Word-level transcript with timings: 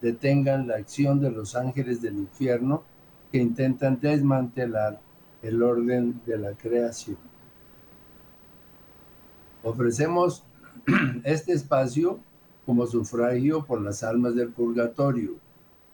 detengan 0.00 0.68
la 0.68 0.76
acción 0.76 1.20
de 1.20 1.30
los 1.30 1.54
ángeles 1.56 2.00
del 2.00 2.16
infierno 2.16 2.82
que 3.32 3.38
intentan 3.38 4.00
desmantelar 4.00 5.00
el 5.42 5.62
orden 5.62 6.20
de 6.26 6.38
la 6.38 6.52
creación. 6.52 7.18
Ofrecemos 9.62 10.44
este 11.24 11.52
espacio 11.52 12.18
como 12.64 12.86
sufragio 12.86 13.64
por 13.64 13.80
las 13.80 14.02
almas 14.02 14.34
del 14.34 14.50
purgatorio, 14.50 15.36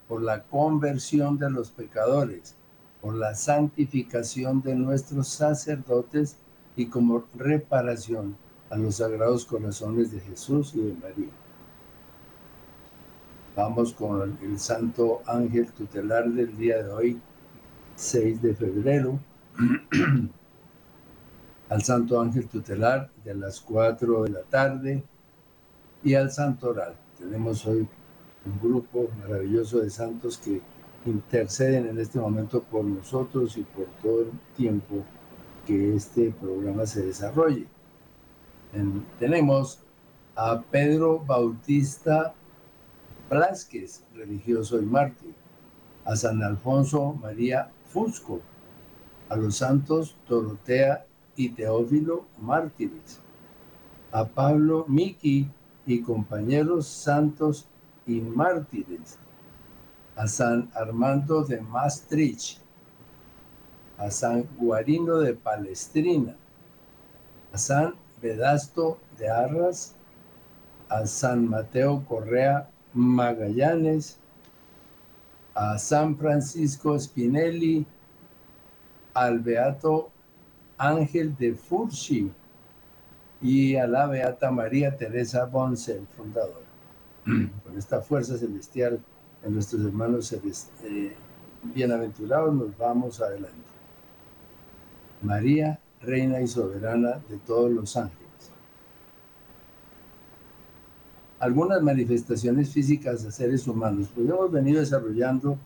por 0.09 0.23
la 0.23 0.43
conversión 0.43 1.39
de 1.39 1.51
los 1.51 1.71
pecadores, 1.71 2.55
por 3.01 3.15
la 3.15 3.35
santificación 3.35 4.63
de 4.63 4.75
nuestros 4.75 5.29
sacerdotes 5.29 6.37
y 6.77 6.87
como 6.87 7.25
reparación 7.37 8.37
a 8.71 8.77
los 8.77 8.97
sagrados 8.97 9.45
corazones 9.45 10.11
de 10.11 10.21
Jesús 10.21 10.75
y 10.75 10.81
de 10.81 10.95
María. 10.95 11.44
Vamos 13.57 13.93
con 13.93 14.37
el 14.43 14.59
santo 14.59 15.23
ángel 15.27 15.71
tutelar 15.71 16.29
del 16.29 16.57
día 16.57 16.83
de 16.83 16.91
hoy, 16.91 17.21
6 17.95 18.43
de 18.43 18.53
febrero, 18.53 19.21
al 21.69 21.83
santo 21.85 22.21
ángel 22.21 22.49
tutelar 22.49 23.13
de 23.25 23.35
las 23.37 23.61
4 23.61 24.25
de 24.25 24.31
la 24.31 24.43
tarde 24.43 25.05
y 26.03 26.15
al 26.15 26.33
santo 26.33 26.71
oral. 26.71 26.97
Tenemos 27.17 27.65
hoy 27.67 27.87
un 28.45 28.61
grupo 28.61 29.09
maravilloso 29.21 29.79
de 29.79 29.91
santos 29.91 30.37
que 30.39 30.61
interceden 31.07 31.87
en 31.87 32.01
este 32.01 32.19
momento 32.19 32.61
por 32.61 32.85
nosotros 32.85 33.57
y 33.57 33.63
por 33.63 33.87
todo 34.03 34.23
el 34.23 34.33
tiempo 34.57 35.05
que 35.65 35.95
este 35.95 36.33
programa 36.33 36.87
se 36.87 37.07
desarrolle. 37.07 37.69
tenemos 39.21 39.79
a 40.35 40.61
Pedro 40.61 41.21
Bautista 41.21 42.35
Religioso 43.31 44.81
y 44.81 44.85
mártir, 44.85 45.35
a 46.05 46.15
San 46.15 46.43
Alfonso 46.43 47.15
María 47.15 47.71
Fusco, 47.87 48.41
a 49.29 49.37
los 49.37 49.57
santos 49.57 50.17
Dorotea 50.29 51.07
y 51.37 51.49
Teófilo 51.49 52.27
mártires, 52.39 53.21
a 54.13 54.25
Pablo 54.27 54.85
Miki 54.89 55.49
y 55.87 56.03
compañeros 56.03 56.87
santos 56.87 57.67
y 58.07 58.21
mártires, 58.21 59.19
a 60.17 60.29
San 60.29 60.71
Armando 60.75 61.43
de 61.45 61.61
Maastricht, 61.61 62.59
a 63.99 64.11
San 64.11 64.47
Guarino 64.59 65.19
de 65.19 65.35
Palestrina, 65.35 66.37
a 67.53 67.59
San 67.59 67.95
Vedasto 68.21 68.99
de 69.19 69.29
Arras, 69.29 69.95
a 70.89 71.07
San 71.07 71.49
Mateo 71.49 72.05
Correa 72.07 72.69
Magallanes, 72.95 74.19
a 75.55 75.79
San 75.79 76.17
Francisco 76.17 76.99
Spinelli, 76.99 77.85
al 79.15 79.39
Beato 79.41 80.11
Ángel 80.79 81.37
de 81.37 81.55
Fursi 81.55 82.31
y 83.41 83.77
a 83.77 83.87
la 83.87 84.07
Beata 84.07 84.51
María 84.51 84.97
Teresa 84.97 85.45
Bonsel, 85.45 86.07
fundadora. 86.17 86.67
Con 87.25 87.79
esta 87.79 88.01
fuerza 88.01 88.37
celestial 88.37 89.01
en 89.45 89.55
nuestros 89.55 89.85
hermanos 89.85 90.33
eh, 90.33 91.15
bienaventurados 91.63 92.55
nos 92.55 92.77
vamos 92.77 93.21
adelante. 93.21 93.55
María, 95.23 95.79
Reina 96.01 96.41
y 96.41 96.47
Soberana 96.47 97.21
de 97.29 97.39
todos 97.39 97.71
los 97.71 97.97
ángeles 97.97 98.24
algunas 101.45 101.83
manifestaciones 101.83 102.71
físicas 102.71 103.23
de 103.23 103.31
seres 103.31 103.69
humanos. 103.69 104.09
Pues 104.15 104.27
hemos 104.27 104.51
venido 104.51 104.81
desarrollando 104.81 105.59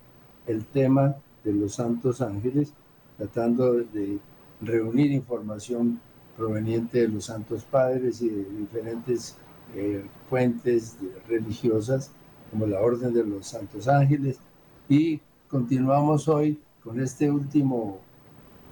el 0.49 0.65
tema 0.65 1.15
de 1.45 1.53
los 1.53 1.77
santos 1.77 2.21
ángeles, 2.21 2.73
tratando 3.17 3.75
de 3.75 4.19
reunir 4.61 5.13
información 5.13 6.01
proveniente 6.37 7.03
de 7.03 7.09
los 7.09 7.27
santos 7.27 7.63
padres 7.63 8.21
y 8.23 8.29
de 8.29 8.45
diferentes 8.59 9.37
eh, 9.77 10.05
fuentes 10.29 10.97
religiosas, 11.29 12.11
como 12.51 12.67
la 12.67 12.81
Orden 12.81 13.15
de 13.15 13.25
los 13.25 13.47
Santos 13.47 13.87
Ángeles. 13.87 14.41
Y 14.89 15.21
continuamos 15.49 16.27
hoy 16.27 16.59
con 16.83 17.01
este 17.01 17.31
último 17.31 18.01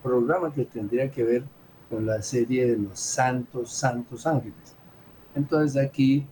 programa 0.03 0.53
que 0.53 0.65
tendría 0.65 1.09
que 1.09 1.23
ver 1.23 1.45
con 1.89 2.05
la 2.05 2.21
serie 2.21 2.67
de 2.67 2.79
los 2.79 2.99
santos, 2.99 3.71
santos 3.71 4.27
ángeles. 4.27 4.75
Entonces 5.37 5.81
aquí 5.81 6.27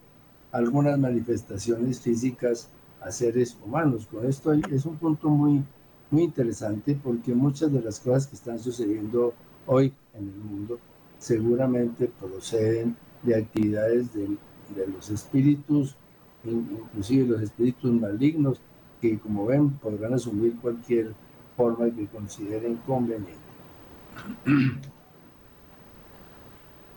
algunas 0.55 0.97
manifestaciones 0.97 2.01
físicas 2.01 2.69
a 3.01 3.11
seres 3.11 3.59
humanos. 3.67 4.07
Con 4.07 4.25
esto 4.25 4.53
es 4.53 4.87
un 4.87 4.97
punto 4.97 5.29
muy, 5.29 5.65
muy 6.13 6.23
interesante 6.23 6.97
porque 7.03 7.35
muchas 7.35 7.73
de 7.73 7.83
las 7.83 7.99
cosas 7.99 8.29
que 8.29 8.37
están 8.37 8.61
sucediendo 8.61 9.35
hoy 9.67 9.93
en 10.15 10.29
el 10.29 10.37
mundo 10.37 10.79
seguramente 11.19 12.09
proceden 12.21 12.97
de 13.25 13.35
actividades 13.35 14.15
de, 14.15 14.29
de 14.77 14.87
los 14.87 15.11
espíritus, 15.11 15.97
inclusive 16.45 17.27
los 17.27 17.43
espíritus 17.43 17.91
malignos, 17.93 18.61
que 19.01 19.19
como 19.19 19.47
ven 19.47 19.71
podrán 19.71 20.15
asumir 20.15 20.57
cualquier 20.61 21.15
forma 21.57 21.91
que 21.91 22.07
consideren 22.07 22.77
conveniente. 22.87 23.33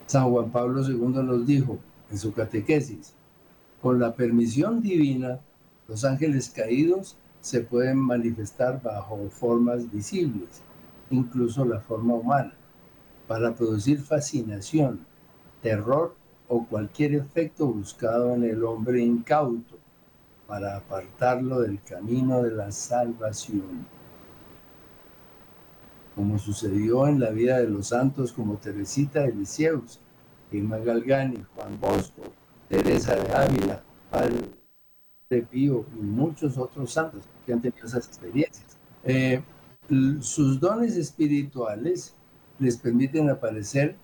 San 0.06 0.30
Juan 0.30 0.52
Pablo 0.52 0.88
II 0.88 1.24
nos 1.24 1.48
dijo 1.48 1.80
en 2.12 2.20
su 2.20 2.32
catequesis, 2.34 3.17
con 3.88 4.00
la 4.00 4.14
permisión 4.16 4.82
divina, 4.82 5.40
los 5.88 6.04
ángeles 6.04 6.50
caídos 6.50 7.16
se 7.40 7.62
pueden 7.62 7.98
manifestar 7.98 8.82
bajo 8.82 9.30
formas 9.30 9.90
visibles, 9.90 10.62
incluso 11.10 11.64
la 11.64 11.80
forma 11.80 12.16
humana, 12.16 12.54
para 13.30 13.56
producir 13.56 14.02
fascinación, 14.02 15.06
terror 15.62 16.18
o 16.50 16.66
cualquier 16.66 17.16
efecto 17.16 17.68
buscado 17.68 18.36
en 18.36 18.44
el 18.44 18.62
hombre 18.66 19.02
incauto, 19.02 19.78
para 20.48 20.76
apartarlo 20.76 21.62
del 21.62 21.82
camino 21.82 22.44
de 22.44 22.52
la 22.52 22.74
salvación. 22.74 23.86
Como 26.14 26.38
sucedió 26.38 27.08
en 27.08 27.22
la 27.22 27.30
vida 27.30 27.60
de 27.60 27.70
los 27.70 27.88
santos 27.88 28.34
como 28.34 28.56
Teresita 28.56 29.22
de 29.22 29.32
Lisieux, 29.32 30.02
Emma 30.52 30.78
Galgani, 30.78 31.42
Juan 31.56 31.80
Bosco, 31.80 32.24
Teresa 32.70 33.16
de 33.16 33.34
Ávila, 33.34 33.82
Padre 34.12 34.48
Pío 35.50 35.86
y 35.96 36.02
muchos 36.02 36.58
otros 36.58 36.92
santos 36.92 37.24
que 37.46 37.54
han 37.54 37.62
tenido 37.62 37.86
esas 37.86 38.08
experiencias. 38.08 38.78
Eh, 39.04 39.42
sus 40.20 40.60
dones 40.60 40.98
espirituales 40.98 42.14
les 42.60 42.78
permiten 42.78 43.30
aparecer 43.30 43.96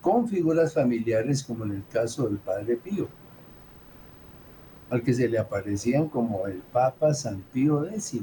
con 0.00 0.28
figuras 0.28 0.74
familiares 0.74 1.42
como 1.44 1.64
en 1.64 1.72
el 1.72 1.86
caso 1.86 2.28
del 2.28 2.38
Padre 2.38 2.76
Pío, 2.76 3.08
al 4.90 5.02
que 5.02 5.14
se 5.14 5.28
le 5.28 5.38
aparecían 5.38 6.08
como 6.08 6.46
el 6.46 6.58
Papa 6.58 7.14
San 7.14 7.40
Pío 7.52 7.86
X, 7.86 8.20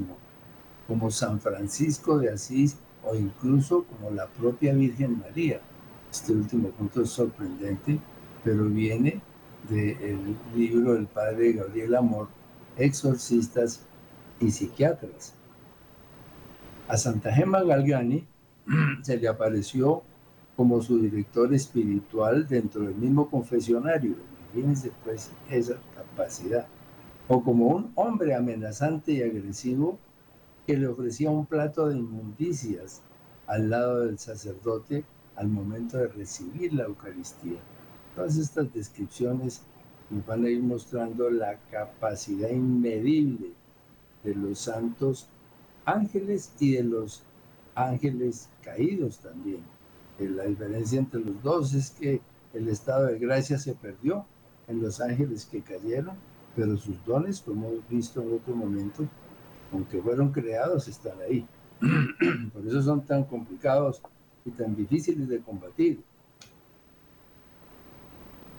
como 0.86 1.10
San 1.10 1.40
Francisco 1.40 2.18
de 2.18 2.30
Asís 2.30 2.76
o 3.02 3.14
incluso 3.14 3.84
como 3.84 4.10
la 4.10 4.26
propia 4.26 4.74
Virgen 4.74 5.18
María. 5.20 5.60
Este 6.10 6.32
último 6.32 6.68
punto 6.70 7.02
es 7.02 7.10
sorprendente, 7.10 7.98
pero 8.42 8.64
viene 8.66 9.20
del 9.68 10.36
libro 10.54 10.94
del 10.94 11.06
padre 11.06 11.52
Gabriel 11.52 11.94
Amor, 11.94 12.28
Exorcistas 12.76 13.82
y 14.40 14.50
Psiquiatras. 14.50 15.34
A 16.88 16.96
Santa 16.96 17.32
Gemma 17.32 17.62
Galgani 17.62 18.26
se 19.02 19.16
le 19.16 19.28
apareció 19.28 20.02
como 20.56 20.80
su 20.82 20.98
director 20.98 21.52
espiritual 21.54 22.46
dentro 22.46 22.82
del 22.82 22.94
mismo 22.94 23.28
confesionario. 23.28 24.14
Imagínense 24.52 24.92
pues 25.02 25.30
esa 25.50 25.76
capacidad. 25.94 26.66
O 27.26 27.42
como 27.42 27.68
un 27.68 27.92
hombre 27.94 28.34
amenazante 28.34 29.12
y 29.12 29.22
agresivo 29.22 29.98
que 30.66 30.76
le 30.76 30.86
ofrecía 30.86 31.30
un 31.30 31.46
plato 31.46 31.88
de 31.88 31.98
inmundicias 31.98 33.02
al 33.46 33.70
lado 33.70 34.00
del 34.00 34.18
sacerdote 34.18 35.04
al 35.36 35.48
momento 35.48 35.98
de 35.98 36.08
recibir 36.08 36.72
la 36.72 36.84
Eucaristía. 36.84 37.58
Todas 38.14 38.36
estas 38.36 38.72
descripciones 38.72 39.62
nos 40.10 40.24
van 40.26 40.44
a 40.44 40.50
ir 40.50 40.62
mostrando 40.62 41.30
la 41.30 41.58
capacidad 41.70 42.50
inmedible 42.50 43.52
de 44.22 44.34
los 44.34 44.60
santos 44.60 45.28
ángeles 45.84 46.52
y 46.60 46.72
de 46.72 46.84
los 46.84 47.22
ángeles 47.74 48.48
caídos 48.62 49.18
también. 49.18 49.62
Eh, 50.18 50.28
la 50.28 50.44
diferencia 50.44 50.98
entre 50.98 51.20
los 51.20 51.42
dos 51.42 51.74
es 51.74 51.90
que 51.90 52.20
el 52.52 52.68
estado 52.68 53.06
de 53.06 53.18
gracia 53.18 53.58
se 53.58 53.74
perdió 53.74 54.24
en 54.68 54.80
los 54.80 55.00
ángeles 55.00 55.44
que 55.44 55.60
cayeron, 55.60 56.14
pero 56.54 56.76
sus 56.76 57.04
dones, 57.04 57.40
como 57.40 57.68
hemos 57.68 57.88
visto 57.88 58.22
en 58.22 58.34
otro 58.34 58.54
momento, 58.54 59.04
aunque 59.72 60.00
fueron 60.00 60.30
creados, 60.30 60.86
están 60.86 61.20
ahí. 61.20 61.46
Por 62.52 62.66
eso 62.66 62.80
son 62.80 63.04
tan 63.04 63.24
complicados 63.24 64.00
y 64.44 64.50
tan 64.50 64.76
difíciles 64.76 65.28
de 65.28 65.40
combatir. 65.40 66.00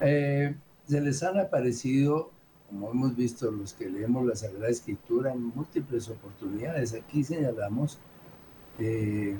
Eh, 0.02 0.56
se 0.88 1.02
les 1.02 1.24
han 1.24 1.40
aparecido, 1.40 2.32
como 2.70 2.92
hemos 2.92 3.16
visto 3.16 3.50
los 3.50 3.74
que 3.74 3.90
leemos 3.90 4.26
la 4.26 4.36
Sagrada 4.36 4.70
Escritura 4.70 5.32
en 5.32 5.44
múltiples 5.56 6.10
oportunidades. 6.10 6.94
Aquí 6.94 7.24
señalamos 7.24 7.98
eh, 8.80 9.38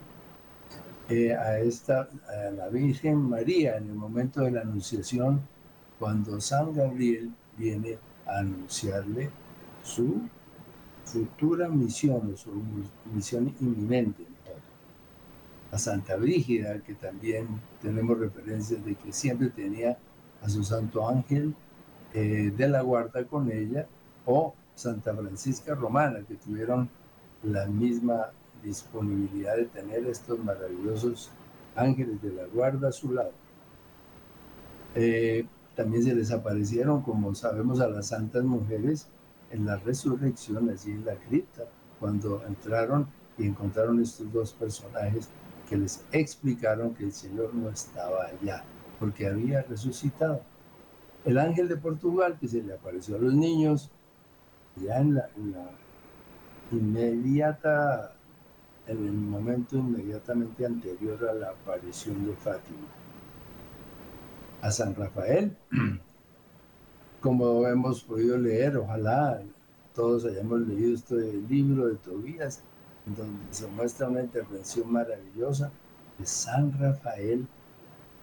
eh, 1.10 1.34
a, 1.34 1.60
esta, 1.60 2.10
a 2.28 2.52
la 2.52 2.70
Virgen 2.70 3.18
María 3.30 3.78
en 3.78 3.90
el 3.90 3.96
momento 3.96 4.42
de 4.42 4.52
la 4.52 4.62
Anunciación, 4.62 5.42
cuando 6.00 6.40
San 6.40 6.74
Gabriel 6.74 7.32
viene 7.58 7.98
a 8.26 8.40
anunciarle 8.40 9.30
su 9.84 10.22
futura 11.06 11.70
misión, 11.70 12.34
o 12.34 12.38
su 12.38 12.52
misión 13.14 13.54
inminente. 13.60 14.26
A 15.72 15.78
Santa 15.78 16.16
Brígida, 16.16 16.80
que 16.80 16.94
también 16.94 17.48
tenemos 17.82 18.18
referencias 18.18 18.84
de 18.86 18.96
que 18.96 19.12
siempre 19.12 19.50
tenía 19.50 19.98
a 20.46 20.50
su 20.50 20.64
santo 20.64 21.08
ángel 21.08 21.56
eh, 22.14 22.54
de 22.56 22.68
la 22.70 22.82
guarda 22.82 23.26
con 23.26 23.52
ella, 23.52 23.88
o 24.26 24.54
Santa 24.76 25.14
Francisca 25.14 25.74
Romana, 25.74 26.20
que 26.28 26.36
tuvieron 26.36 26.90
la 27.44 27.66
misma 27.66 28.32
disponibilidad 28.64 29.56
de 29.58 29.66
tener 29.66 30.06
estos 30.06 30.40
maravillosos 30.40 31.32
ángeles 31.76 32.22
de 32.22 32.32
la 32.34 32.46
guarda 32.46 32.90
a 32.90 32.92
su 32.92 33.12
lado. 33.12 33.32
Eh, 34.96 35.46
también 35.76 36.04
se 36.04 36.16
les 36.16 36.32
aparecieron, 36.32 37.02
como 37.02 37.36
sabemos, 37.36 37.82
a 37.82 37.88
las 37.88 38.08
santas 38.08 38.44
mujeres 38.44 39.08
en 39.52 39.66
la 39.66 39.78
resurrección, 39.78 40.70
allí 40.70 40.92
en 40.92 41.06
la 41.06 41.16
cripta, 41.16 41.64
cuando 42.00 42.44
entraron 42.48 43.08
y 43.38 43.48
encontraron 43.48 44.02
estos 44.02 44.32
dos 44.32 44.54
personajes 44.54 45.28
que 45.70 45.76
les 45.76 46.04
explicaron 46.12 46.94
que 46.94 47.06
el 47.06 47.12
Señor 47.12 47.54
no 47.54 47.70
estaba 47.70 48.26
allá, 48.26 48.64
porque 49.00 49.28
había 49.28 49.62
resucitado. 49.64 50.42
El 51.26 51.40
ángel 51.40 51.68
de 51.68 51.78
Portugal, 51.78 52.38
que 52.40 52.48
se 52.48 52.62
le 52.62 52.74
apareció 52.74 53.16
a 53.16 53.20
los 53.20 53.34
niños, 53.34 53.90
ya 54.76 54.98
en 54.98 55.16
la, 55.16 55.30
inmediata 56.72 58.14
en 58.88 58.98
el 58.98 59.14
momento 59.14 59.78
inmediatamente 59.78 60.66
anterior 60.66 61.28
a 61.28 61.34
la 61.34 61.50
aparición 61.50 62.26
de 62.26 62.36
Fátima. 62.36 62.88
A 64.62 64.72
San 64.72 64.96
Rafael, 64.96 65.56
como 67.22 67.68
hemos 67.68 68.04
podido 68.04 68.38
leer, 68.38 68.78
ojalá 68.78 69.42
todos 69.96 70.26
hayamos 70.26 70.60
leído 70.62 70.94
este 70.94 71.16
libro 71.50 71.88
de 71.88 71.96
Tobías, 71.96 72.62
donde 73.06 73.54
se 73.54 73.68
muestra 73.68 74.10
una 74.10 74.22
intervención 74.22 74.92
maravillosa 74.92 75.72
de 76.18 76.26
San 76.26 76.78
Rafael 76.78 77.48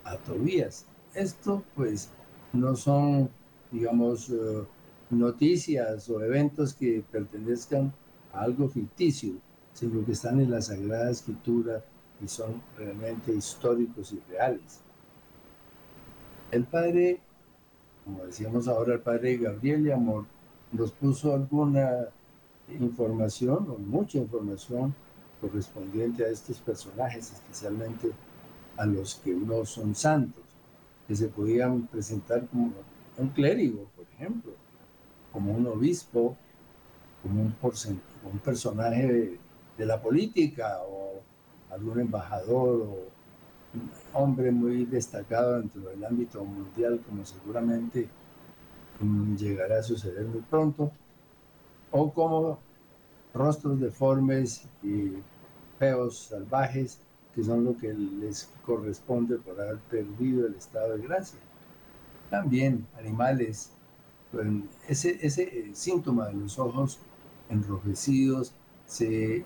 a 0.05 0.17
Tobías. 0.17 0.87
Esto 1.15 1.63
pues 1.75 2.11
no 2.53 2.77
son, 2.77 3.31
digamos, 3.71 4.31
eh, 4.31 4.65
noticias 5.11 6.09
o 6.09 6.23
eventos 6.23 6.75
que 6.75 7.05
pertenezcan 7.11 7.93
a 8.33 8.43
algo 8.43 8.69
ficticio, 8.69 9.35
sino 9.75 10.05
que 10.05 10.13
están 10.13 10.41
en 10.41 10.51
la 10.51 10.63
Sagrada 10.63 11.11
Escritura 11.11 11.85
y 12.23 12.29
son 12.29 12.63
realmente 12.77 13.35
históricos 13.35 14.13
y 14.13 14.21
reales. 14.31 14.81
El 16.51 16.65
Padre, 16.65 17.21
como 18.05 18.25
decíamos 18.25 18.69
ahora, 18.69 18.95
el 18.95 19.01
Padre 19.01 19.37
Gabriel 19.37 19.85
de 19.85 19.93
Amor 19.93 20.25
nos 20.73 20.93
puso 20.93 21.35
alguna 21.35 22.09
información 22.69 23.69
o 23.71 23.79
mucha 23.79 24.19
información 24.19 24.95
correspondiente 25.41 26.25
a 26.25 26.29
estos 26.29 26.59
personajes, 26.61 27.33
especialmente 27.33 28.13
a 28.77 28.87
los 28.87 29.17
que 29.17 29.33
no 29.35 29.65
son 29.65 29.95
santos, 29.95 30.45
que 31.07 31.17
se 31.17 31.29
podían 31.29 31.87
presentar 31.87 32.47
como 32.47 32.73
un 33.19 33.29
clérigo, 33.29 33.87
por 33.97 34.07
ejemplo, 34.15 34.53
como 35.33 35.53
un 35.53 35.67
obispo, 35.67 36.37
como 37.23 37.43
un, 37.43 38.39
personaje 38.45 39.39
de 39.79 39.87
la 39.87 40.01
política 40.01 40.81
o 40.89 41.21
algún 41.71 42.01
embajador 42.01 42.83
o 42.83 42.99
un 43.75 43.91
hombre 44.13 44.51
muy 44.51 44.85
destacado 44.85 45.59
dentro 45.59 45.83
del 45.83 46.05
ámbito 46.05 46.45
mundial, 46.45 47.01
como 47.07 47.25
seguramente 47.25 48.09
mm, 49.01 49.37
llegará 49.37 49.79
a 49.79 49.83
suceder 49.83 50.27
muy 50.27 50.43
pronto, 50.43 50.93
o 51.91 52.13
como 52.13 52.59
rostros 53.33 53.81
deformes 53.81 54.67
y 54.83 55.13
feos, 55.79 56.27
salvajes, 56.29 57.01
que 57.35 57.43
son 57.43 57.65
lo 57.65 57.77
que 57.77 57.93
les 57.95 58.51
corresponde 58.65 59.37
por 59.39 59.61
haber 59.61 59.79
perdido 59.79 60.47
el 60.47 60.55
estado 60.55 60.97
de 60.97 61.03
gracia. 61.03 61.39
También 62.31 62.87
animales, 62.99 63.71
ese, 64.89 65.19
ese 65.25 65.43
eh, 65.43 65.71
síntoma 65.75 66.29
de 66.29 66.35
los 66.35 66.59
ojos 66.59 66.99
enrojecidos, 67.49 68.55
se, 68.87 69.45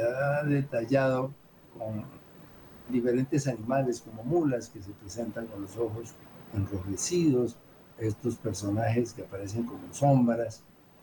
ha 0.00 0.44
detallado 0.44 1.32
con 1.78 2.04
diferentes 2.88 3.46
animales 3.46 4.00
como 4.00 4.24
mulas 4.24 4.68
que 4.68 4.82
se 4.82 4.90
presentan 4.92 5.46
con 5.46 5.62
los 5.62 5.76
ojos 5.76 6.14
enrojecidos, 6.54 7.56
estos 7.98 8.36
personajes 8.36 9.12
que 9.12 9.22
aparecen 9.22 9.64
como 9.64 9.92
sombras 9.92 10.62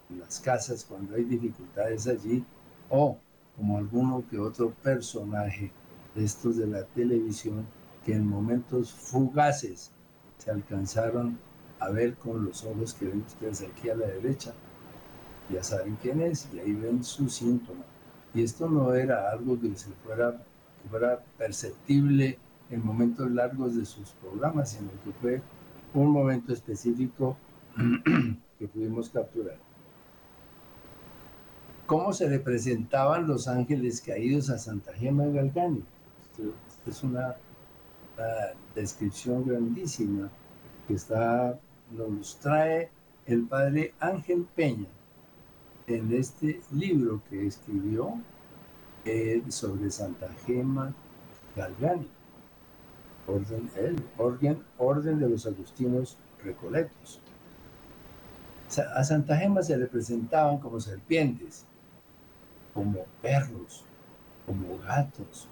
en 0.10 0.20
las 0.20 0.40
casas 0.40 0.86
cuando 0.86 1.16
hay 1.16 1.24
dificultades 1.24 2.08
allí, 2.08 2.44
o 2.90 3.18
como 3.56 3.78
alguno 3.78 4.24
que 4.30 4.40
otro 4.40 4.72
personaje 4.72 5.72
estos 6.16 6.58
de 6.58 6.68
la 6.68 6.84
televisión 6.86 7.66
que 8.06 8.14
en 8.14 8.28
momentos 8.28 8.94
fugaces 8.94 9.92
se 10.38 10.52
alcanzaron 10.52 11.38
a 11.80 11.90
ver 11.90 12.16
con 12.16 12.46
los 12.46 12.64
ojos 12.64 12.94
que 12.94 13.06
ven 13.08 13.24
ustedes 13.26 13.62
aquí 13.62 13.90
a 13.90 13.96
la 13.96 14.08
derecha, 14.08 14.54
ya 15.50 15.64
saben 15.64 15.98
quién 16.02 16.22
es 16.22 16.48
y 16.54 16.60
ahí 16.60 16.74
ven 16.74 17.04
su 17.04 17.30
síntoma. 17.30 17.84
Y 18.34 18.44
esto 18.44 18.70
no 18.70 18.94
era 18.94 19.32
algo 19.32 19.60
que 19.60 19.76
se 19.76 19.90
fuera, 20.04 21.24
perceptible 21.38 22.38
en 22.70 22.86
momentos 22.86 23.30
largos 23.32 23.76
de 23.76 23.86
sus 23.86 24.12
programas, 24.12 24.72
sino 24.72 24.90
que 25.04 25.12
fue 25.22 25.42
un 25.94 26.12
momento 26.12 26.54
específico 26.54 27.38
que 28.60 28.68
pudimos 28.68 29.10
capturar. 29.10 29.58
¿Cómo 31.86 32.14
se 32.14 32.28
representaban 32.28 33.28
los 33.28 33.48
ángeles 33.48 34.02
caídos 34.02 34.50
a 34.50 34.58
Santa 34.58 34.94
Gema 34.94 35.26
Galgani? 35.26 35.84
Esto, 36.38 36.54
es 36.86 37.04
una, 37.04 37.38
una, 38.18 38.54
descripción 38.76 39.46
grandísima 39.46 40.30
que 40.86 40.96
está, 40.96 41.58
nos 41.92 42.38
trae 42.40 42.90
el 43.26 43.44
padre 43.44 43.94
Ángel 44.02 44.46
Peña, 44.54 44.88
en 45.88 46.12
este 46.14 46.60
libro 46.72 47.22
que 47.30 47.48
escribió 47.48 48.16
eh, 49.06 49.42
sobre 49.48 49.90
Santa 49.90 50.28
Gema 50.46 50.94
Galgani, 51.56 52.10
orden, 53.28 53.70
el 53.78 54.04
orden, 54.18 54.64
orden 54.78 55.20
de 55.20 55.30
los 55.30 55.46
agustinos 55.46 56.18
recoletos. 56.44 57.22
A 58.94 59.04
Santa 59.06 59.38
Gema 59.38 59.64
se 59.64 59.78
le 59.78 59.86
presentaban 59.86 60.58
como 60.58 60.82
serpientes, 60.82 61.66
como 62.74 63.06
perros, 63.22 63.86
como 64.46 64.78
gatos, 64.80 65.48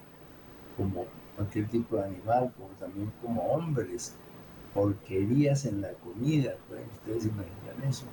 como 0.77 1.05
cualquier 1.35 1.67
tipo 1.67 1.97
de 1.97 2.05
animal, 2.05 2.53
como 2.57 2.69
también 2.79 3.11
como 3.21 3.41
hombres, 3.43 4.15
porquerías 4.73 5.65
en 5.65 5.81
la 5.81 5.93
comida, 5.93 6.55
pueden 6.67 6.89
ustedes 6.97 7.25
imaginar 7.25 7.87
eso, 7.87 8.05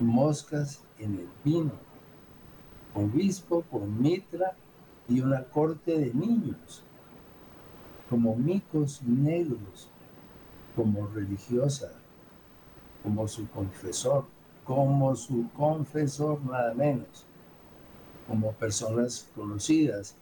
moscas 0.00 0.82
en 0.98 1.14
el 1.14 1.28
vino, 1.44 1.72
obispo 2.94 3.62
con 3.70 4.00
mitra 4.00 4.54
y 5.08 5.20
una 5.20 5.44
corte 5.44 5.98
de 5.98 6.12
niños, 6.12 6.82
como 8.10 8.36
micos 8.36 9.02
negros, 9.02 9.90
como 10.76 11.06
religiosa, 11.08 11.92
como 13.02 13.26
su 13.26 13.48
confesor, 13.48 14.26
como 14.64 15.16
su 15.16 15.50
confesor 15.56 16.44
nada 16.44 16.74
menos, 16.74 17.26
como 18.26 18.52
personas 18.52 19.30
conocidas, 19.34 20.14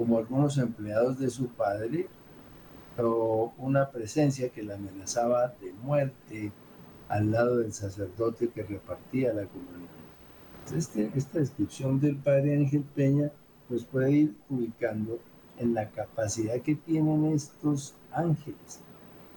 como 0.00 0.16
algunos 0.16 0.56
empleados 0.56 1.18
de 1.18 1.28
su 1.28 1.48
padre, 1.48 2.08
o 2.96 3.52
una 3.58 3.90
presencia 3.90 4.48
que 4.48 4.62
la 4.62 4.76
amenazaba 4.76 5.48
de 5.60 5.74
muerte 5.74 6.52
al 7.10 7.30
lado 7.30 7.58
del 7.58 7.74
sacerdote 7.74 8.48
que 8.48 8.62
repartía 8.62 9.34
la 9.34 9.44
comunidad 9.44 9.90
Este, 10.74 11.10
esta 11.14 11.40
descripción 11.40 12.00
del 12.00 12.16
padre 12.16 12.56
Ángel 12.56 12.82
Peña 12.82 13.30
nos 13.68 13.84
puede 13.84 14.10
ir 14.12 14.34
ubicando 14.48 15.18
en 15.58 15.74
la 15.74 15.90
capacidad 15.90 16.62
que 16.62 16.76
tienen 16.76 17.26
estos 17.26 17.94
ángeles, 18.10 18.80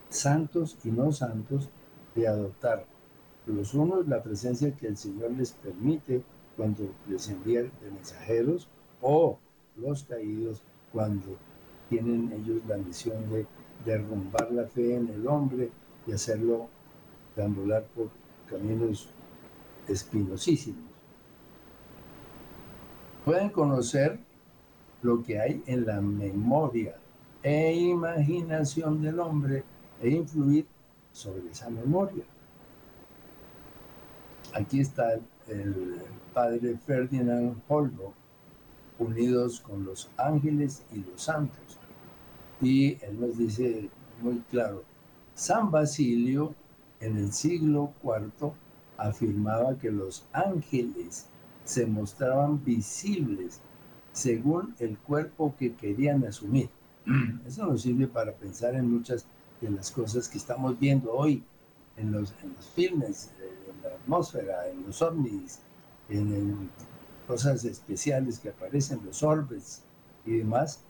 santos 0.07 0.77
y 0.85 0.91
no 0.91 1.11
santos, 1.11 1.67
de 2.15 2.25
adoptar 2.25 2.85
los 3.47 3.73
unos 3.73 4.07
la 4.07 4.23
presencia 4.23 4.73
que 4.73 4.87
el 4.87 4.95
Señor 4.95 5.31
les 5.31 5.51
permite 5.51 6.23
cuando 6.55 6.89
les 7.09 7.27
envía 7.27 7.63
de 7.63 7.91
mensajeros 7.93 8.69
o 9.01 9.39
los 9.77 10.03
caídos 10.03 10.61
cuando 10.91 11.37
tienen 11.89 12.31
ellos 12.31 12.61
la 12.67 12.77
misión 12.77 13.29
de 13.29 13.45
derrumbar 13.85 14.51
la 14.51 14.65
fe 14.65 14.95
en 14.95 15.09
el 15.09 15.27
hombre 15.27 15.69
y 16.07 16.11
hacerlo 16.11 16.67
deambular 17.35 17.83
por 17.95 18.09
caminos 18.49 19.09
espinosísimos. 19.87 20.83
Pueden 23.25 23.49
conocer 23.49 24.19
lo 25.01 25.23
que 25.23 25.39
hay 25.39 25.63
en 25.65 25.85
la 25.85 26.01
memoria 26.01 26.95
e 27.41 27.73
imaginación 27.73 29.01
del 29.01 29.19
hombre 29.19 29.63
e 30.01 30.09
influir 30.09 30.65
sobre 31.11 31.49
esa 31.49 31.69
memoria. 31.69 32.23
Aquí 34.53 34.79
está 34.79 35.13
el, 35.47 36.01
padre 36.33 36.77
Ferdinand 36.77 37.61
Holdo, 37.67 38.13
unidos 38.99 39.59
con 39.61 39.85
los 39.85 40.09
ángeles 40.17 40.83
y 40.91 40.99
los 40.99 41.23
santos. 41.23 41.77
Y 42.61 42.97
él 43.03 43.19
nos 43.19 43.37
dice 43.37 43.89
muy 44.21 44.39
claro, 44.49 44.83
San 45.35 45.71
Basilio 45.71 46.55
en 46.99 47.17
el 47.17 47.31
siglo 47.33 47.93
IV 48.03 48.53
afirmaba 48.97 49.77
que 49.77 49.91
los 49.91 50.25
ángeles 50.31 51.27
se 51.65 51.85
mostraban 51.85 52.63
visibles 52.63 53.61
según 54.11 54.75
el 54.79 54.97
cuerpo 54.97 55.55
que 55.57 55.73
querían 55.73 56.25
asumir. 56.25 56.69
Eso 57.47 57.65
nos 57.65 57.81
sirve 57.81 58.07
para 58.07 58.33
pensar 58.33 58.75
en 58.75 58.89
muchas 58.89 59.25
de 59.59 59.69
las 59.69 59.91
cosas 59.91 60.29
que 60.29 60.37
estamos 60.37 60.79
viendo 60.79 61.11
hoy 61.11 61.43
en 61.97 62.11
los, 62.11 62.33
en 62.43 62.53
los 62.53 62.67
filmes, 62.69 63.31
en 63.39 63.81
la 63.81 63.95
atmósfera, 63.95 64.67
en 64.69 64.83
los 64.83 65.01
ovnis, 65.01 65.59
en, 66.09 66.69
cosas 67.27 67.63
especiales 67.65 68.39
que 68.39 68.49
aparecen, 68.49 68.99
los 69.05 69.23
orbes 69.23 69.83
y 70.25 70.37
demás, 70.37 70.83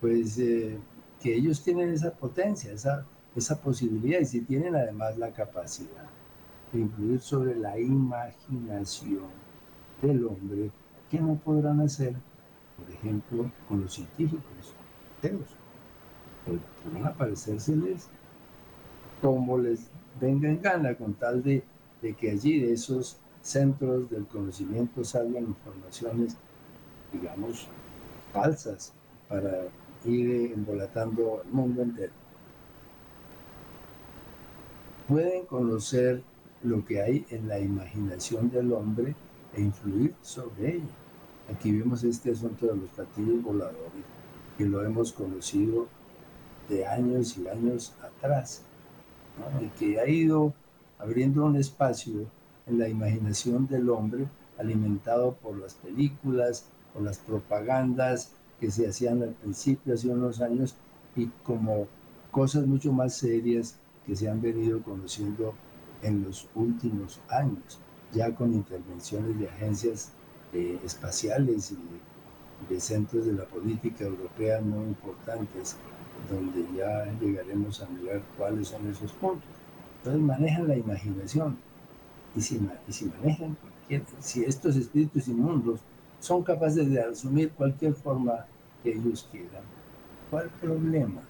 pues 0.00 0.38
eh, 0.38 0.78
que 1.20 1.34
ellos 1.34 1.62
tienen 1.62 1.90
esa 1.90 2.12
potencia, 2.12 2.72
esa, 2.72 3.04
esa 3.34 3.60
posibilidad 3.60 4.20
y 4.20 4.26
si 4.26 4.40
tienen 4.42 4.74
además 4.74 5.16
la 5.16 5.32
capacidad 5.32 6.08
de 6.72 6.80
influir 6.80 7.20
sobre 7.20 7.56
la 7.56 7.78
imaginación 7.78 9.28
del 10.02 10.26
hombre, 10.26 10.70
que 11.10 11.20
no 11.20 11.36
podrán 11.36 11.80
hacer, 11.80 12.14
por 12.76 12.90
ejemplo, 12.94 13.50
con 13.68 13.82
los 13.82 13.94
científicos, 13.94 14.74
ateos. 15.18 15.56
Van 16.92 17.06
a 17.06 17.14
parecérseles 17.14 18.08
como 19.20 19.58
les 19.58 19.88
venga 20.20 20.48
en 20.48 20.60
gana, 20.60 20.94
con 20.94 21.14
tal 21.14 21.42
de, 21.42 21.64
de 22.02 22.14
que 22.14 22.30
allí 22.30 22.60
de 22.60 22.72
esos 22.72 23.18
centros 23.46 24.10
del 24.10 24.26
conocimiento 24.26 25.04
salgan 25.04 25.44
informaciones, 25.44 26.36
digamos, 27.12 27.68
falsas 28.32 28.92
para 29.28 29.68
ir 30.04 30.52
embolatando 30.52 31.42
el 31.44 31.52
mundo 31.52 31.82
entero. 31.82 32.12
Pueden 35.06 35.46
conocer 35.46 36.22
lo 36.64 36.84
que 36.84 37.00
hay 37.00 37.24
en 37.30 37.46
la 37.46 37.60
imaginación 37.60 38.50
del 38.50 38.72
hombre 38.72 39.14
e 39.54 39.60
influir 39.60 40.14
sobre 40.22 40.76
ella. 40.76 40.94
Aquí 41.54 41.70
vemos 41.70 42.02
este 42.02 42.32
asunto 42.32 42.66
de 42.66 42.76
los 42.76 42.90
platillos 42.90 43.40
voladores, 43.42 44.04
que 44.58 44.64
lo 44.64 44.84
hemos 44.84 45.12
conocido 45.12 45.86
de 46.68 46.84
años 46.84 47.38
y 47.38 47.46
años 47.46 47.94
atrás, 48.02 48.62
y 49.62 49.68
que 49.78 50.00
ha 50.00 50.08
ido 50.08 50.52
abriendo 50.98 51.44
un 51.44 51.54
espacio 51.56 52.26
en 52.66 52.78
la 52.78 52.88
imaginación 52.88 53.66
del 53.66 53.88
hombre, 53.90 54.26
alimentado 54.58 55.34
por 55.34 55.56
las 55.56 55.74
películas, 55.74 56.66
por 56.92 57.02
las 57.02 57.18
propagandas 57.18 58.32
que 58.60 58.70
se 58.70 58.88
hacían 58.88 59.22
al 59.22 59.30
principio, 59.30 59.94
hace 59.94 60.08
unos 60.08 60.40
años, 60.40 60.74
y 61.14 61.26
como 61.44 61.86
cosas 62.30 62.66
mucho 62.66 62.92
más 62.92 63.14
serias 63.14 63.76
que 64.04 64.16
se 64.16 64.28
han 64.28 64.40
venido 64.40 64.82
conociendo 64.82 65.54
en 66.02 66.24
los 66.24 66.48
últimos 66.54 67.20
años, 67.28 67.78
ya 68.12 68.34
con 68.34 68.52
intervenciones 68.52 69.38
de 69.38 69.48
agencias 69.48 70.12
eh, 70.52 70.78
espaciales 70.84 71.72
y 71.72 72.72
de 72.72 72.80
centros 72.80 73.26
de 73.26 73.32
la 73.32 73.44
política 73.44 74.04
europea 74.04 74.60
muy 74.60 74.86
importantes, 74.88 75.76
donde 76.30 76.66
ya 76.76 77.04
llegaremos 77.20 77.82
a 77.82 77.88
mirar 77.88 78.22
cuáles 78.36 78.68
son 78.68 78.88
esos 78.90 79.12
puntos. 79.12 79.48
Entonces 79.98 80.22
manejan 80.22 80.68
la 80.68 80.76
imaginación 80.76 81.58
y 82.36 82.40
si, 82.40 82.60
y 82.86 82.92
si 82.92 83.06
manejan 83.06 83.56
cualquier, 83.56 84.02
si 84.20 84.44
estos 84.44 84.76
espíritus 84.76 85.26
inmundos 85.28 85.80
son 86.20 86.42
capaces 86.42 86.88
de 86.90 87.00
asumir 87.00 87.50
cualquier 87.52 87.94
forma 87.94 88.46
que 88.82 88.92
ellos 88.92 89.28
quieran, 89.30 89.64
¿cuál 90.30 90.50
problema? 90.60 91.22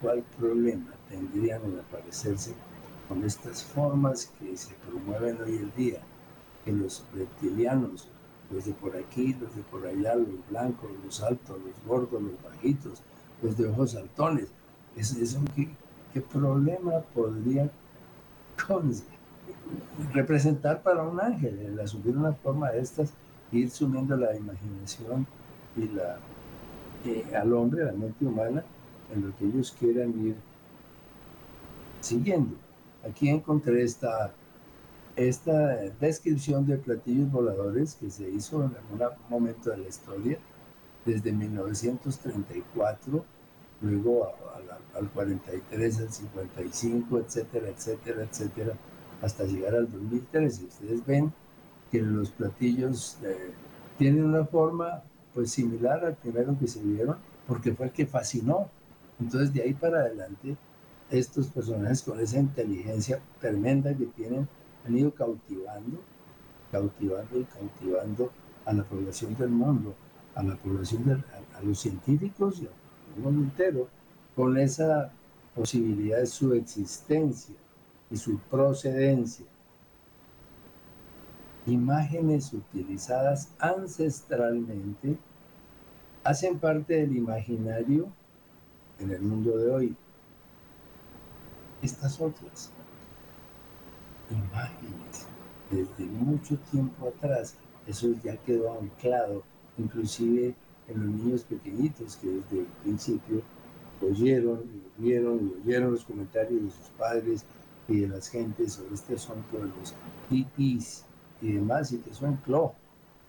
¿Cuál 0.00 0.22
problema 0.38 0.92
tendrían 1.08 1.60
en 1.64 1.80
aparecerse 1.80 2.54
con 3.08 3.24
estas 3.24 3.64
formas 3.64 4.32
que 4.38 4.56
se 4.56 4.74
promueven 4.74 5.40
hoy 5.42 5.56
en 5.56 5.72
día, 5.74 6.00
que 6.64 6.72
los 6.72 7.04
reptilianos, 7.14 8.08
los 8.50 8.66
de 8.66 8.72
por 8.72 8.96
aquí, 8.96 9.34
los 9.34 9.54
de 9.56 9.62
por 9.62 9.86
allá, 9.86 10.14
los 10.14 10.48
blancos, 10.50 10.90
los 11.04 11.22
altos, 11.22 11.58
los 11.64 11.84
gordos, 11.86 12.22
los 12.22 12.42
bajitos, 12.42 13.02
los 13.42 13.56
de 13.56 13.68
ojos 13.68 13.92
saltones, 13.92 14.48
es, 14.96 15.38
¿qué, 15.54 16.20
problema 16.20 17.00
podría 17.14 17.70
representar 20.12 20.82
para 20.82 21.02
un 21.02 21.20
ángel 21.20 21.58
el 21.58 21.80
asumir 21.80 22.16
una 22.16 22.32
forma 22.32 22.70
de 22.70 22.80
estas, 22.80 23.12
ir 23.52 23.70
sumiendo 23.70 24.16
la 24.16 24.36
imaginación 24.36 25.26
y 25.76 25.88
la, 25.88 26.18
eh, 27.04 27.24
al 27.34 27.52
hombre, 27.52 27.84
la 27.84 27.92
mente 27.92 28.24
humana, 28.24 28.64
en 29.14 29.26
lo 29.26 29.36
que 29.36 29.46
ellos 29.46 29.74
quieran 29.78 30.10
ir 30.26 30.36
siguiendo. 32.00 32.56
Aquí 33.08 33.28
encontré 33.28 33.82
esta, 33.82 34.32
esta 35.16 35.76
descripción 36.00 36.66
de 36.66 36.76
platillos 36.76 37.30
voladores 37.30 37.94
que 37.94 38.10
se 38.10 38.28
hizo 38.28 38.64
en 38.64 39.02
algún 39.02 39.28
momento 39.28 39.70
de 39.70 39.78
la 39.78 39.88
historia, 39.88 40.38
desde 41.04 41.32
1934, 41.32 43.24
luego 43.80 44.28
al 44.94 45.08
43, 45.10 46.00
al 46.00 46.12
55, 46.12 47.18
etcétera, 47.18 47.68
etcétera, 47.68 48.22
etcétera, 48.24 48.74
hasta 49.22 49.44
llegar 49.44 49.74
al 49.74 49.90
2013. 49.90 50.64
Ustedes 50.64 51.06
ven 51.06 51.32
que 51.90 52.02
los 52.02 52.30
platillos 52.30 53.18
eh, 53.22 53.50
tienen 53.96 54.24
una 54.24 54.44
forma 54.44 55.02
pues 55.34 55.50
similar 55.50 56.04
al 56.04 56.14
primero 56.16 56.56
que 56.58 56.66
se 56.66 56.82
vieron, 56.82 57.16
porque 57.46 57.74
fue 57.74 57.86
el 57.86 57.92
que 57.92 58.06
fascinó. 58.06 58.68
Entonces 59.20 59.52
de 59.52 59.62
ahí 59.62 59.74
para 59.74 60.00
adelante 60.00 60.56
estos 61.10 61.48
personajes 61.48 62.02
con 62.02 62.20
esa 62.20 62.38
inteligencia 62.38 63.20
tremenda 63.40 63.94
que 63.96 64.06
tienen 64.06 64.48
han 64.86 64.96
ido 64.96 65.12
cautivando, 65.12 65.98
cautivando 66.70 67.40
y 67.40 67.44
cautivando 67.44 68.30
a 68.64 68.72
la 68.72 68.84
población 68.84 69.34
del 69.36 69.50
mundo, 69.50 69.94
a 70.34 70.42
la 70.42 70.56
población, 70.56 71.24
a, 71.56 71.62
los 71.62 71.80
científicos 71.80 72.60
y 72.60 72.66
al 72.66 73.22
mundo 73.22 73.42
entero, 73.42 73.88
con 74.36 74.56
esa 74.58 75.10
posibilidad 75.54 76.18
de 76.18 76.26
su 76.26 76.52
existencia 76.54 77.56
y 78.10 78.16
su 78.16 78.38
procedencia. 78.38 79.46
Imágenes 81.66 82.52
utilizadas 82.52 83.50
ancestralmente 83.58 85.18
hacen 86.24 86.58
parte 86.58 86.94
del 86.94 87.16
imaginario 87.16 88.08
en 88.98 89.10
el 89.10 89.20
mundo 89.20 89.56
de 89.56 89.70
hoy 89.70 89.96
estas 91.82 92.20
otras 92.20 92.72
imágenes 94.30 95.26
desde 95.70 96.04
mucho 96.06 96.56
tiempo 96.70 97.08
atrás, 97.08 97.56
eso 97.86 98.08
ya 98.22 98.36
quedó 98.38 98.78
anclado, 98.78 99.42
inclusive 99.76 100.54
en 100.88 101.00
los 101.00 101.14
niños 101.14 101.44
pequeñitos 101.44 102.16
que 102.16 102.28
desde 102.28 102.60
el 102.60 102.66
principio 102.82 103.42
oyeron 104.00 104.62
y 104.98 105.02
vieron 105.02 105.52
oyeron 105.62 105.92
los 105.92 106.04
comentarios 106.04 106.62
de 106.62 106.70
sus 106.70 106.88
padres 106.98 107.44
y 107.88 108.00
de 108.00 108.08
las 108.08 108.28
gentes 108.28 108.74
sobre 108.74 108.94
este 108.94 109.14
asunto 109.14 109.58
de 109.58 109.66
los 109.66 109.94
pipis 110.28 111.04
y 111.40 111.52
demás, 111.52 111.92
y 111.92 111.98
que 111.98 112.10
eso 112.10 112.26
ancló, 112.26 112.74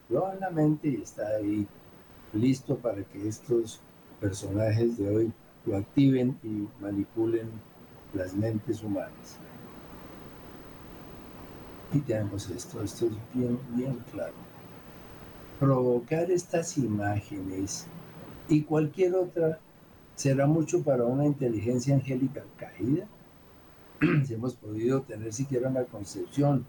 lo 0.10 0.32
en 0.32 0.40
la 0.40 0.50
mente 0.50 0.90
y 0.90 1.02
está 1.02 1.28
ahí 1.38 1.68
listo 2.34 2.78
para 2.78 3.04
que 3.04 3.28
estos 3.28 3.80
personajes 4.20 4.98
de 4.98 5.16
hoy 5.16 5.34
lo 5.66 5.78
activen 5.78 6.38
y 6.44 6.68
manipulen 6.82 7.50
las 8.14 8.34
mentes 8.34 8.84
humanas. 8.84 9.38
Y 11.94 12.00
tenemos 12.00 12.50
esto, 12.50 12.84
esto 12.84 13.08
es 13.08 13.14
bien, 13.34 13.60
bien 13.76 13.98
claro. 14.12 14.34
Provocar 15.60 16.30
estas 16.30 16.78
imágenes 16.78 17.88
y 18.48 18.64
cualquier 18.64 19.16
otra 19.16 19.60
será 20.16 20.46
mucho 20.48 20.84
para 20.84 21.06
una 21.06 21.26
inteligencia 21.26 21.96
angélica 21.96 22.44
caída. 22.58 23.08
si 24.26 24.34
hemos 24.34 24.56
podido 24.56 25.02
tener 25.02 25.34
siquiera 25.34 25.70
una 25.70 25.84
concepción 25.84 26.66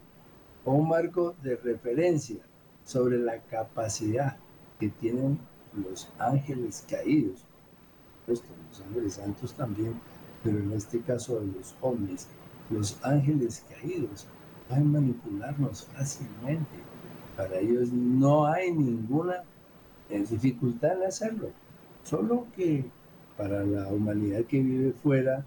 o 0.65 0.73
un 0.73 0.89
marco 0.89 1.35
de 1.41 1.55
referencia 1.55 2.37
sobre 2.83 3.19
la 3.19 3.41
capacidad 3.43 4.37
que 4.79 4.89
tienen 4.89 5.39
los 5.73 6.11
ángeles 6.19 6.85
caídos, 6.89 7.45
pues 8.25 8.43
los 8.69 8.81
ángeles 8.81 9.13
santos 9.13 9.53
también, 9.53 9.93
pero 10.43 10.57
en 10.57 10.73
este 10.73 10.99
caso 11.01 11.39
de 11.39 11.47
los 11.47 11.75
hombres, 11.81 12.27
los 12.69 12.99
ángeles 13.03 13.65
caídos 13.69 14.27
pueden 14.67 14.91
manipularnos 14.91 15.85
fácilmente. 15.85 16.75
Para 17.37 17.59
ellos 17.59 17.91
no 17.91 18.45
hay 18.45 18.71
ninguna 18.71 19.43
eh, 20.09 20.25
dificultad 20.29 20.97
en 20.97 21.07
hacerlo, 21.07 21.49
solo 22.03 22.47
que 22.55 22.85
para 23.37 23.63
la 23.63 23.87
humanidad 23.87 24.43
que 24.43 24.61
vive 24.61 24.91
fuera 24.91 25.45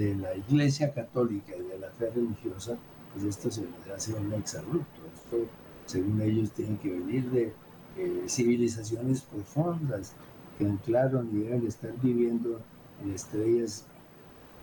de, 0.00 0.14
la 0.14 0.34
iglesia 0.34 0.92
católica 0.92 1.52
y 1.54 1.62
de 1.62 1.78
la 1.78 1.90
fe 1.90 2.10
religiosa, 2.10 2.76
pues 3.12 3.24
esto 3.24 3.50
se 3.50 3.62
les 3.62 3.94
hace 3.94 4.14
un 4.14 4.32
exabrupto. 4.32 5.00
Esto, 5.14 5.46
según 5.86 6.20
ellos, 6.22 6.50
tiene 6.52 6.78
que 6.78 6.90
venir 6.90 7.30
de 7.30 7.52
eh, 7.96 8.24
civilizaciones 8.26 9.20
profundas 9.22 10.14
que 10.58 10.64
anclaron 10.64 11.28
y 11.32 11.40
deben 11.40 11.66
estar 11.66 11.92
viviendo 12.00 12.60
en 13.02 13.12
estrellas 13.12 13.84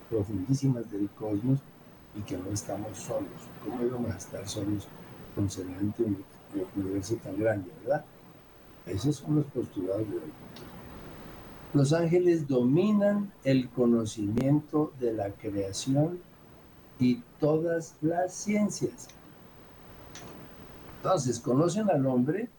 profundísimas 0.09 0.89
del 0.91 1.09
cosmos 1.09 1.59
y 2.15 2.21
que 2.21 2.37
no 2.37 2.49
estamos 2.51 2.97
solos. 2.97 3.41
¿Cómo 3.63 3.83
íbamos 3.83 4.11
a 4.11 4.17
estar 4.17 4.47
solos 4.47 4.87
con 5.35 5.49
semejante 5.49 6.03
universo 6.75 7.15
tan 7.17 7.37
grande, 7.37 7.69
verdad? 7.83 8.05
Esos 8.85 9.17
son 9.17 9.35
los 9.35 9.45
postulados 9.45 10.09
de 10.09 10.15
hoy. 10.15 10.31
Los 11.73 11.91
ángeles 11.91 12.47
dominan 12.47 13.33
el 13.43 13.69
conocimiento 13.69 14.93
de 14.99 15.11
la 15.13 15.31
creación 15.31 16.19
y 16.97 17.21
todas 17.39 17.95
las 18.01 18.33
ciencias. 18.33 19.09
Entonces, 20.97 21.39
conocen 21.39 21.89
al 21.89 22.05
hombre 22.05 22.49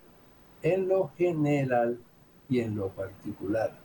en 0.62 0.88
lo 0.88 1.10
general 1.16 1.98
y 2.50 2.60
en 2.60 2.76
lo 2.76 2.88
particular, 2.88 3.78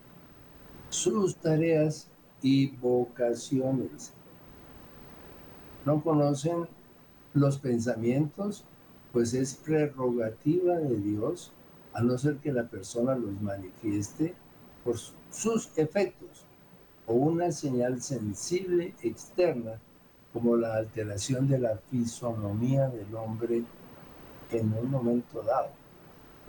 sus 0.90 1.38
tareas 1.38 2.10
y 2.42 2.68
vocaciones. 2.68 4.14
No 5.86 6.02
conocen 6.02 6.68
los 7.34 7.58
pensamientos, 7.58 8.66
pues 9.14 9.34
es 9.34 9.56
prerrogativa 9.56 10.76
de 10.76 10.98
Dios, 10.98 11.52
a 11.94 12.02
no 12.02 12.18
ser 12.18 12.38
que 12.38 12.52
la 12.52 12.68
persona 12.68 13.16
los 13.16 13.42
manifieste 13.42 14.34
por 14.84 14.98
sus 14.98 15.78
efectos 15.78 16.46
o 17.08 17.14
una 17.14 17.52
señal 17.52 18.02
sensible 18.02 18.94
externa 19.02 19.80
como 20.32 20.56
la 20.56 20.76
alteración 20.76 21.48
de 21.48 21.60
la 21.60 21.78
fisonomía 21.92 22.90
del 22.90 23.14
hombre 23.16 23.64
en 24.52 24.74
un 24.74 24.90
momento 24.90 25.42
dado. 25.44 25.70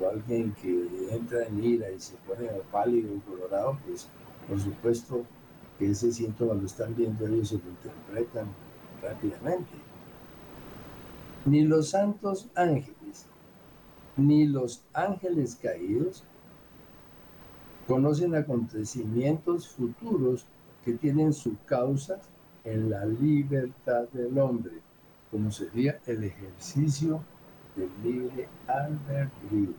O 0.00 0.08
alguien 0.08 0.52
que 0.54 0.88
entra 1.10 1.44
en 1.46 1.62
ira 1.62 1.90
y 1.90 2.00
se 2.00 2.16
pone 2.26 2.48
pálido 2.72 3.14
y 3.14 3.20
colorado, 3.20 3.78
pues 3.86 4.08
por 4.48 4.60
supuesto 4.60 5.24
que 5.78 5.90
ese 5.90 6.12
síntoma 6.12 6.54
lo 6.54 6.66
están 6.66 6.94
viendo 6.96 7.26
ellos 7.26 7.52
y 7.52 7.58
lo 7.58 7.70
interpretan 7.70 8.46
rápidamente. 9.02 9.70
Ni 11.44 11.62
los 11.62 11.90
santos 11.90 12.48
ángeles, 12.54 13.26
ni 14.16 14.46
los 14.46 14.82
ángeles 14.94 15.58
caídos 15.60 16.24
conocen 17.86 18.34
acontecimientos 18.34 19.68
futuros 19.68 20.46
que 20.84 20.92
tienen 20.92 21.32
su 21.32 21.56
causa 21.66 22.20
en 22.64 22.90
la 22.90 23.04
libertad 23.04 24.08
del 24.12 24.38
hombre, 24.38 24.72
como 25.30 25.50
sería 25.50 26.00
el 26.06 26.24
ejercicio 26.24 27.20
del 27.76 27.90
libre 28.02 28.48
albedrío. 28.66 29.74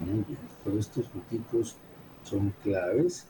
Muy 0.00 0.24
bien, 0.26 0.38
todos 0.64 0.78
estos 0.78 1.06
puntitos 1.08 1.76
son 2.24 2.52
claves, 2.62 3.26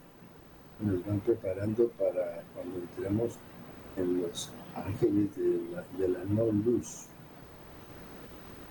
nos 0.80 1.04
van 1.06 1.20
preparando 1.20 1.88
para 1.90 2.42
cuando 2.54 2.78
entremos 2.78 3.38
en 3.96 4.22
los 4.22 4.52
ángeles 4.74 5.36
de 5.36 5.60
la, 5.72 5.84
de 5.98 6.08
la 6.08 6.24
no 6.24 6.46
luz. 6.46 7.06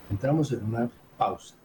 Entramos 0.09 0.51
en 0.51 0.65
una 0.65 0.89
pausa. 1.17 1.55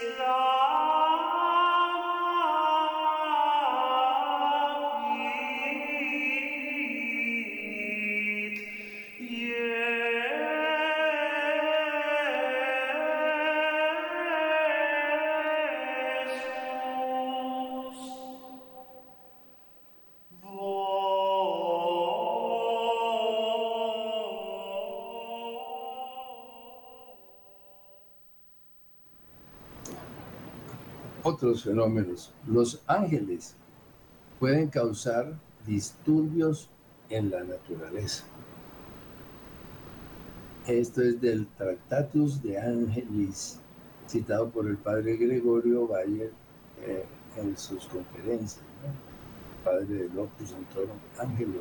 sing 0.00 0.39
otros 31.40 31.64
fenómenos. 31.64 32.34
Los 32.46 32.82
ángeles 32.86 33.54
pueden 34.38 34.68
causar 34.68 35.32
disturbios 35.66 36.68
en 37.08 37.30
la 37.30 37.42
naturaleza. 37.42 38.24
Esto 40.66 41.00
es 41.00 41.18
del 41.18 41.46
Tractatus 41.56 42.42
de 42.42 42.60
Angelis, 42.60 43.58
citado 44.06 44.50
por 44.50 44.66
el 44.66 44.76
padre 44.76 45.16
Gregorio 45.16 45.88
Bayer 45.88 46.30
eh, 46.82 47.06
en 47.38 47.56
sus 47.56 47.86
conferencias, 47.86 48.62
padre 49.64 49.86
del 49.86 50.18
Opus 50.18 50.52
Antorum 50.52 50.98
Angelum. 51.18 51.54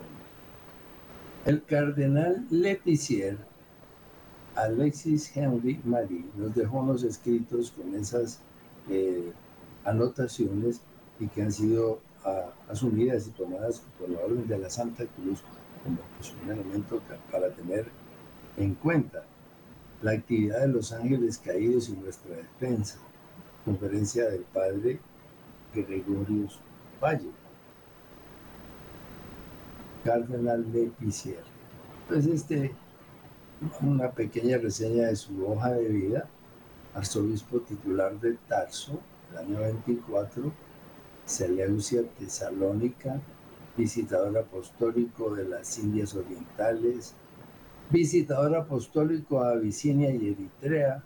El 1.46 1.63
cardenal 1.63 2.46
Letizier, 2.50 3.38
Alexis 4.56 5.36
Henry 5.36 5.80
Marie, 5.86 6.26
nos 6.36 6.54
dejó 6.54 6.80
unos 6.80 7.04
escritos 7.04 7.72
con 7.72 7.96
esas 7.96 8.42
eh, 8.89 9.32
anotaciones 9.86 10.82
y 11.20 11.28
que 11.28 11.42
han 11.42 11.52
sido 11.52 12.00
ah, 12.26 12.52
asumidas 12.70 13.28
y 13.28 13.32
tomadas 13.32 13.84
por 14.00 14.10
la 14.10 14.20
Orden 14.20 14.48
de 14.48 14.58
la 14.58 14.70
Santa 14.70 15.06
Cruz 15.06 15.44
como 15.84 15.98
pues, 16.18 16.34
un 16.44 16.52
elemento 16.52 17.02
para 17.32 17.50
tener 17.52 17.88
en 18.58 18.76
cuenta 18.76 19.24
la 20.02 20.12
actividad 20.12 20.62
de 20.62 20.68
los 20.70 20.92
ángeles 20.92 21.38
caídos 21.38 21.89
y 21.89 21.94
nuestra 21.94 22.36
defensa. 22.36 22.98
Conferencia 23.65 24.30
del 24.30 24.42
Padre 24.42 25.00
Gregorio 25.74 26.48
Valle. 27.02 27.32
Cardenal 30.04 30.72
de 30.72 30.92
Pisier. 30.98 31.44
Pues 32.08 32.26
este, 32.26 32.74
una 33.82 34.12
pequeña 34.12 34.58
reseña 34.58 35.08
de 35.08 35.15
su 35.15 35.46
hoja 35.46 35.74
de 35.74 35.89
vida, 35.89 36.28
arzobispo 36.94 37.60
titular 37.60 38.18
de 38.20 38.38
Tarso, 38.48 39.00
el 39.32 39.38
año 39.38 39.60
24, 39.60 40.52
Seleucia 41.26 42.04
Tesalónica, 42.18 43.20
visitador 43.78 44.38
apostólico 44.38 45.36
de 45.36 45.48
las 45.48 45.78
Indias 45.80 46.15
Orientales, 46.15 47.13
visitador 47.89 48.56
apostólico 48.56 49.42
a 49.42 49.52
Abisinia 49.52 50.12
y 50.12 50.30
Eritrea, 50.30 51.04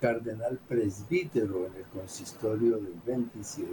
cardenal 0.00 0.58
presbítero 0.68 1.66
en 1.66 1.76
el 1.76 1.84
consistorio 1.84 2.76
del 2.76 2.94
27, 3.04 3.70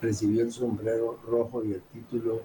recibió 0.00 0.42
el 0.42 0.52
sombrero 0.52 1.18
rojo 1.26 1.64
y 1.64 1.72
el 1.72 1.82
título 1.82 2.42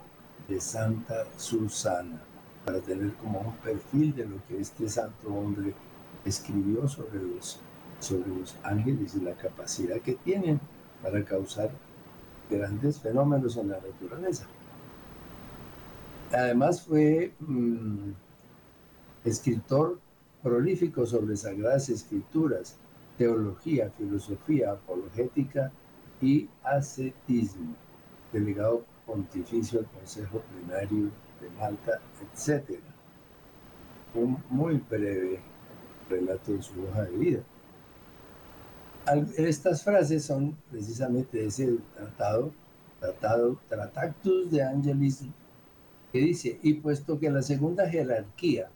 de 0.48 0.62
Santa 0.62 1.26
Susana, 1.38 2.22
para 2.66 2.80
tener 2.80 3.14
como 3.16 3.40
un 3.40 3.56
perfil 3.58 4.16
de 4.16 4.26
lo 4.26 4.36
que 4.48 4.60
este 4.60 4.88
santo 4.88 5.34
hombre 5.34 5.74
escribió 6.26 6.88
sobre 6.88 7.22
los, 7.24 7.60
sobre 8.02 8.30
los 8.30 8.56
ángeles 8.64 9.16
y 9.16 9.22
la 9.22 9.34
capacidad 9.34 10.00
que 10.02 10.14
tienen 10.16 10.60
para 11.02 11.24
causar 11.24 11.72
grandes 12.50 13.00
fenómenos 13.00 13.58
en 13.58 13.70
la 13.70 13.80
naturaleza. 13.80 14.46
Además 16.32 16.82
fue 16.84 17.34
mm, 17.40 18.12
escritor 19.26 20.00
prolífico 20.42 21.06
sobre 21.06 21.36
sagradas 21.36 21.90
escrituras, 21.90 22.78
teología, 23.18 23.92
filosofía, 23.98 24.72
apologética 24.72 25.72
y 26.22 26.50
ascetismo, 26.64 27.76
delegado 28.32 28.86
pontificio 29.06 29.80
al 29.80 29.86
Consejo 29.88 30.42
Plenario 30.42 31.12
de 31.42 31.50
Malta, 31.60 32.00
etc. 32.22 32.80
Un 34.16 34.44
muy 34.50 34.82
breve 34.90 35.40
relato 36.10 36.54
de 36.54 36.62
su 36.62 36.82
hoja 36.84 37.04
de 37.04 37.18
vida. 37.18 37.44
Estas 39.38 39.84
frases 39.84 40.26
son 40.26 40.56
precisamente 40.70 41.46
ese 41.46 41.78
tratado, 41.96 42.52
tratado 43.00 43.60
Tratactus 43.68 44.52
de 44.52 44.64
Angelis, 44.64 45.24
que 46.12 46.20
dice, 46.20 46.60
y 46.62 46.76
puesto 46.76 47.20
que 47.20 47.32
la 47.32 47.42
segunda 47.42 47.90
jerarquía 47.90 48.70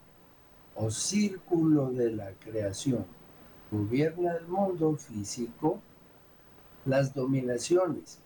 o 0.74 0.90
círculo 0.90 1.92
de 1.92 2.12
la 2.12 2.32
creación 2.32 3.06
gobierna 3.72 4.36
el 4.36 4.48
mundo 4.48 4.96
físico, 4.96 5.80
las 6.86 7.14
dominaciones, 7.14 8.20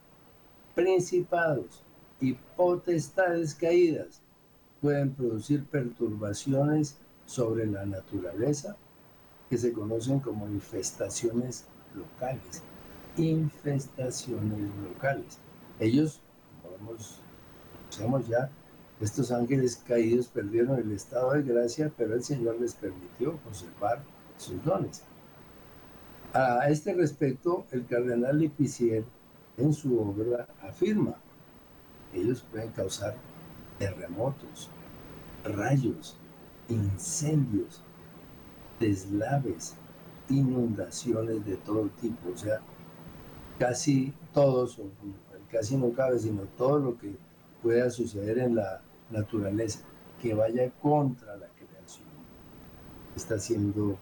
principados 0.75 1.83
y 2.21 2.33
potestades 2.33 3.55
caídas 3.55 4.21
pueden 4.81 5.13
producir 5.13 5.65
perturbaciones 5.65 6.97
sobre 7.25 7.67
la 7.67 7.85
naturaleza 7.85 8.77
que 9.49 9.57
se 9.57 9.73
conocen 9.73 10.19
como 10.19 10.47
infestaciones 10.47 11.65
locales. 11.95 12.63
Infestaciones 13.17 14.69
locales. 14.83 15.39
Ellos, 15.79 16.21
como 16.61 16.97
conocemos 17.89 18.27
ya, 18.27 18.49
estos 19.01 19.31
ángeles 19.31 19.77
caídos 19.87 20.27
perdieron 20.27 20.77
el 20.77 20.91
estado 20.91 21.31
de 21.31 21.43
gracia, 21.43 21.91
pero 21.97 22.15
el 22.15 22.23
Señor 22.23 22.59
les 22.59 22.75
permitió 22.75 23.37
conservar 23.43 24.03
sus 24.37 24.63
dones. 24.63 25.03
A 26.33 26.69
este 26.69 26.93
respecto, 26.93 27.65
el 27.71 27.85
cardenal 27.85 28.37
Lipicier 28.39 29.03
en 29.57 29.73
su 29.73 29.99
obra 29.99 30.47
afirma, 30.61 31.15
ellos 32.13 32.45
pueden 32.51 32.71
causar 32.71 33.15
terremotos, 33.77 34.69
rayos, 35.43 36.17
incendios, 36.67 37.81
deslaves, 38.79 39.75
inundaciones 40.29 41.45
de 41.45 41.57
todo 41.57 41.89
tipo, 42.01 42.29
o 42.33 42.37
sea, 42.37 42.59
casi 43.57 44.13
todos, 44.33 44.79
casi 45.51 45.77
no 45.77 45.91
cabe, 45.93 46.19
sino 46.19 46.43
todo 46.57 46.79
lo 46.79 46.97
que 46.97 47.15
pueda 47.61 47.89
suceder 47.89 48.39
en 48.39 48.55
la 48.55 48.81
naturaleza, 49.09 49.79
que 50.21 50.33
vaya 50.33 50.71
contra 50.81 51.35
la 51.37 51.47
creación, 51.47 52.07
está 53.15 53.39
siendo 53.39 53.97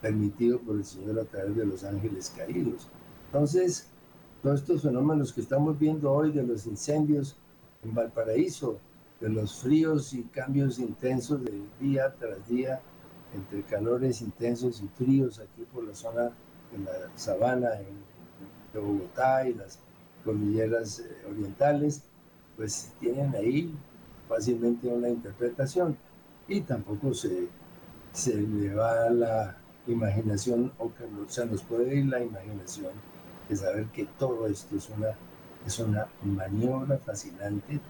permitido 0.00 0.60
por 0.60 0.76
el 0.76 0.84
Señor 0.84 1.18
a 1.18 1.24
través 1.24 1.56
de 1.56 1.66
los 1.66 1.84
ángeles 1.84 2.32
caídos. 2.36 2.88
Entonces, 3.26 3.88
todos 4.42 4.60
estos 4.60 4.82
fenómenos 4.82 5.32
que 5.32 5.40
estamos 5.40 5.78
viendo 5.78 6.12
hoy 6.12 6.30
de 6.30 6.42
los 6.42 6.66
incendios 6.66 7.36
en 7.82 7.94
Valparaíso, 7.94 8.78
de 9.20 9.30
los 9.30 9.62
fríos 9.62 10.12
y 10.12 10.22
cambios 10.24 10.78
intensos 10.78 11.42
de 11.42 11.62
día 11.80 12.14
tras 12.18 12.46
día, 12.46 12.80
entre 13.34 13.62
calores 13.62 14.22
intensos 14.22 14.82
y 14.82 14.88
fríos 14.88 15.38
aquí 15.38 15.64
por 15.72 15.84
la 15.84 15.94
zona 15.94 16.30
de 16.72 16.78
la 16.84 17.10
sabana 17.16 17.70
de 18.72 18.80
Bogotá 18.80 19.46
y 19.48 19.54
las 19.54 19.78
cordilleras 20.24 21.00
eh, 21.00 21.26
orientales, 21.30 22.02
pues 22.56 22.92
tienen 23.00 23.34
ahí 23.34 23.74
fácilmente 24.28 24.88
una 24.88 25.08
interpretación 25.08 25.96
y 26.48 26.60
tampoco 26.62 27.14
se, 27.14 27.48
se 28.12 28.34
le 28.34 28.74
va 28.74 29.10
la 29.10 29.56
imaginación 29.86 30.72
o 30.78 30.92
que 30.94 31.04
se 31.28 31.46
nos 31.46 31.62
puede 31.62 31.96
ir 31.96 32.06
la 32.06 32.22
imaginación 32.22 32.92
de 33.48 33.56
saber 33.56 33.86
que 33.86 34.06
todo 34.18 34.46
esto 34.46 34.76
es 34.76 34.88
una, 34.90 35.14
es 35.66 35.78
una 35.78 36.06
maniobra 36.22 36.98
fascinante 36.98 37.80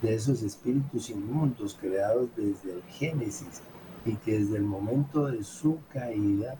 de 0.00 0.14
esos 0.14 0.42
espíritus 0.42 1.10
inmundos 1.10 1.76
creados 1.80 2.28
desde 2.36 2.72
el 2.74 2.82
Génesis 2.84 3.62
y 4.04 4.16
que 4.16 4.38
desde 4.38 4.56
el 4.56 4.64
momento 4.64 5.26
de 5.26 5.44
su 5.44 5.78
caída 5.92 6.56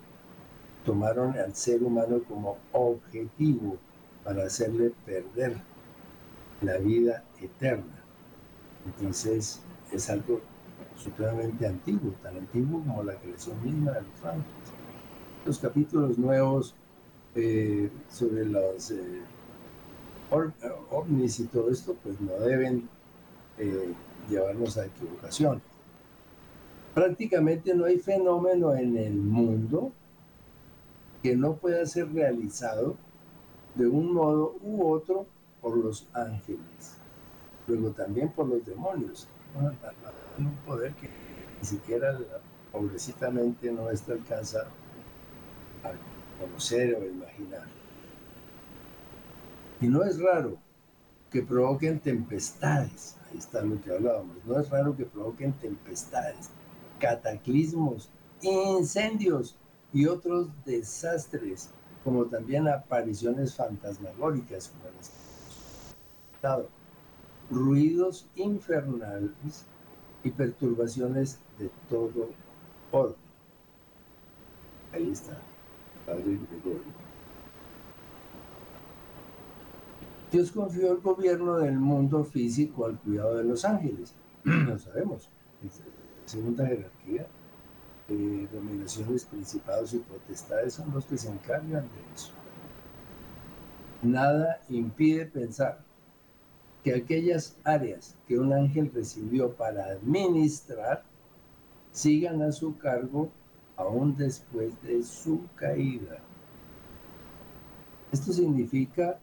tomaron 0.85 1.37
al 1.39 1.55
ser 1.55 1.83
humano 1.83 2.21
como 2.29 2.59
objetivo 2.73 3.77
para 4.25 4.45
hacerle 4.45 4.93
perder 5.05 5.57
la 6.61 6.79
vida 6.79 7.25
eterna. 7.41 8.03
Entonces 8.87 9.61
es 9.91 10.11
algo 10.11 10.41
supremamente 10.97 11.67
antiguo, 11.67 12.13
tan 12.23 12.37
antiguo 12.37 12.81
como 12.81 13.03
la 13.03 13.15
creación 13.17 13.63
misma 13.63 13.93
de 13.93 14.03
los 14.03 14.25
ángeles. 14.25 14.73
Los 15.45 15.59
capítulos 15.59 16.19
nuevos 16.19 16.75
eh, 17.35 17.91
sobre 18.09 18.45
los 18.45 18.91
eh, 18.91 19.23
ovnis 20.91 21.41
y 21.41 21.45
todo 21.45 21.71
esto, 21.71 21.97
pues 22.03 22.21
no 22.21 22.33
deben 22.35 22.89
eh, 23.59 23.93
llevarnos 24.29 24.79
a 24.79 24.87
equivocación. 24.87 25.61
Prácticamente 26.95 27.75
no 27.75 27.87
hay 27.87 27.99
fenómeno 27.99 28.75
en 28.75 28.97
el 28.97 29.15
mundo 29.15 29.93
que 31.23 31.37
no 31.37 31.55
pueda 31.55 31.87
ser 31.87 32.13
realizado 32.13 32.97
de 33.75 33.87
un 33.87 34.13
modo 34.13 34.57
u 34.63 34.87
otro 34.87 35.27
por 35.63 35.77
los 35.77 36.07
ángeles, 36.13 36.97
luego 37.67 37.91
también 37.93 38.31
por 38.31 38.47
los 38.49 38.65
demonios. 38.67 39.29
Un 40.39 40.55
poder 40.67 40.93
que 40.95 41.09
ni 41.61 41.67
siquiera 41.67 42.13
la 42.13 43.73
nuestra 43.73 44.15
alcanza 44.15 44.67
a 45.85 46.41
conocer 46.41 46.95
o 46.95 47.05
imaginar. 47.05 47.67
Y 49.81 49.87
no 49.87 50.05
es 50.05 50.21
raro 50.21 50.59
que 51.31 51.43
provoquen 51.43 52.01
tempestades, 52.01 53.17
ahí 53.31 53.39
está 53.39 53.63
lo 53.63 53.81
que 53.81 53.93
hablábamos, 53.93 54.37
no 54.45 54.59
es 54.59 54.69
raro 54.69 54.97
que 54.97 55.05
provoquen 55.05 55.53
tempestades, 55.55 56.51
cataclismos, 57.03 58.09
incendios 58.43 59.57
y 59.93 60.07
otros 60.07 60.49
desastres, 60.65 61.69
como 62.05 62.27
también 62.27 62.69
apariciones 62.69 63.57
fantasmagóricas, 63.57 64.69
como 64.69 64.85
estado, 66.33 66.69
ruidos 67.51 68.29
infernales 68.37 69.67
y 70.23 70.31
perturbaciones 70.31 71.41
de 71.59 71.71
todo 71.91 72.31
orden. 72.93 73.17
Ahí 74.93 75.11
está, 75.11 75.37
Padre 76.07 76.39
Gregorio. 76.51 77.03
Dios 80.31 80.53
confió 80.53 80.93
el 80.93 81.01
gobierno 81.01 81.57
del 81.57 81.79
mundo 81.79 82.23
físico 82.23 82.87
al 82.87 82.99
cuidado 83.01 83.39
de 83.39 83.45
los 83.45 83.65
ángeles. 83.65 84.15
Lo 84.45 84.79
sabemos. 84.79 85.29
Segunda 86.33 86.67
jerarquía, 86.67 87.27
eh, 88.09 88.49
dominaciones, 88.51 89.27
principados 89.27 89.93
y 89.93 89.99
potestades 89.99 90.73
son 90.73 90.91
los 90.95 91.05
que 91.05 91.19
se 91.19 91.29
encargan 91.29 91.83
de 91.83 92.15
eso. 92.15 92.33
Nada 94.01 94.63
impide 94.71 95.27
pensar 95.27 95.85
que 96.83 96.95
aquellas 96.95 97.59
áreas 97.65 98.17
que 98.27 98.39
un 98.39 98.55
ángel 98.55 98.91
recibió 98.95 99.53
para 99.53 99.85
administrar 99.85 101.03
sigan 101.91 102.41
a 102.41 102.51
su 102.51 102.79
cargo 102.79 103.29
aún 103.77 104.17
después 104.17 104.73
de 104.81 105.03
su 105.03 105.43
caída. 105.55 106.17
Esto 108.11 108.33
significa 108.33 109.19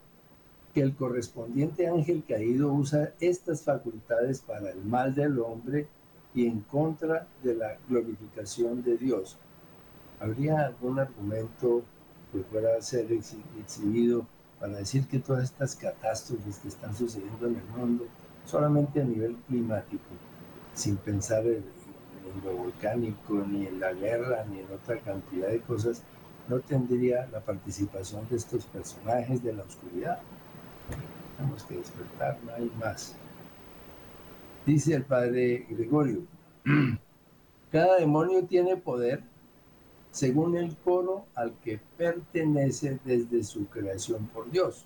que 0.76 0.82
el 0.82 0.95
correspondiente 0.95 1.88
ángel 1.88 2.24
caído 2.24 2.72
usa 2.72 3.13
estas 3.19 3.63
facultades 3.63 4.41
para 4.41 4.69
el 4.69 4.86
mal 4.86 5.15
del 5.15 5.39
hombre 5.39 5.88
y 6.34 6.48
en 6.48 6.62
contra 6.62 7.28
de 7.44 7.56
la 7.56 7.78
glorificación 7.88 8.84
de 8.84 8.98
Dios. 8.98 9.38
¿Habría 10.20 10.65
algún 10.65 11.00
argumento 11.00 11.84
que 12.32 12.39
pueda 12.39 12.82
ser 12.82 13.12
exhibido 13.12 14.26
para 14.60 14.78
decir 14.78 15.08
que 15.08 15.20
todas 15.20 15.46
estas 15.46 15.76
catástrofes 15.76 16.60
que 16.60 16.68
están 16.68 16.96
sucediendo 16.96 17.48
en 17.48 17.56
el 17.56 17.65
mundo, 17.78 18.06
solamente 18.46 19.02
a 19.02 19.06
nivel 19.06 19.38
climático, 19.48 20.04
sin 20.74 20.98
pensar 20.98 21.46
en, 21.46 21.63
lo 22.44 22.56
volcánico, 22.56 23.44
ni 23.48 23.65
en 23.65 23.80
la 23.80 23.92
guerra, 23.94 24.46
ni 24.46 24.60
en 24.60 24.72
otra 24.72 25.00
cantidad 25.00 25.48
de 25.48 25.62
cosas, 25.62 26.04
no 26.48 26.60
tendría 26.60 27.28
la 27.32 27.39
participación 27.39 28.28
de 28.30 28.36
estos 28.36 28.65
personajes 28.65 29.44
de 29.44 29.54
la 29.54 29.63
oscuridad. 29.63 30.20
Tenemos 31.38 31.63
que 31.63 31.78
despertar, 31.78 32.38
no 32.46 32.54
hay 32.54 32.72
más. 32.80 33.15
Dice 34.65 34.93
el 34.93 35.04
padre 35.04 35.65
Gregorio, 35.69 36.24
cada 37.72 37.98
demonio 37.98 38.45
tiene 38.45 38.78
poder 38.78 39.24
según 40.12 40.58
el 40.58 40.76
coro 40.78 41.26
al 41.36 41.54
que 41.60 41.80
pertenece 41.98 43.00
desde 43.06 43.43
su 43.43 43.67
creación 43.67 44.28
por 44.28 44.50
Dios. 44.52 44.86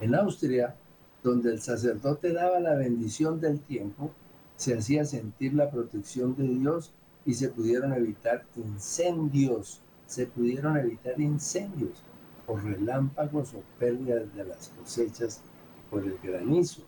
En 0.00 0.14
Austria, 0.14 0.76
donde 1.22 1.50
el 1.50 1.60
sacerdote 1.60 2.32
daba 2.32 2.60
la 2.60 2.74
bendición 2.74 3.40
del 3.40 3.60
tiempo, 3.60 4.12
se 4.56 4.76
hacía 4.76 5.04
sentir 5.04 5.54
la 5.54 5.70
protección 5.70 6.36
de 6.36 6.46
Dios 6.46 6.92
y 7.26 7.34
se 7.34 7.48
pudieron 7.48 7.92
evitar 7.92 8.44
incendios, 8.56 9.80
se 10.06 10.26
pudieron 10.26 10.76
evitar 10.76 11.20
incendios 11.20 12.02
por 12.46 12.62
relámpagos 12.64 13.54
o 13.54 13.62
pérdidas 13.78 14.34
de 14.34 14.44
las 14.44 14.68
cosechas 14.68 15.40
por 15.90 16.04
el 16.04 16.18
granizo. 16.22 16.82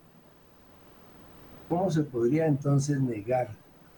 ¿Cómo 1.73 1.91
se 1.91 2.03
podría 2.03 2.47
entonces 2.47 3.01
negar 3.01 3.49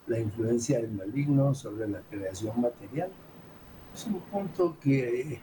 la 0.07 0.17
influencia 0.17 0.79
del 0.79 0.91
maligno 0.91 1.53
sobre 1.53 1.89
la 1.89 1.99
creación 2.09 2.61
material? 2.61 3.09
Es 3.93 4.07
un 4.07 4.21
punto 4.21 4.77
que 4.81 5.41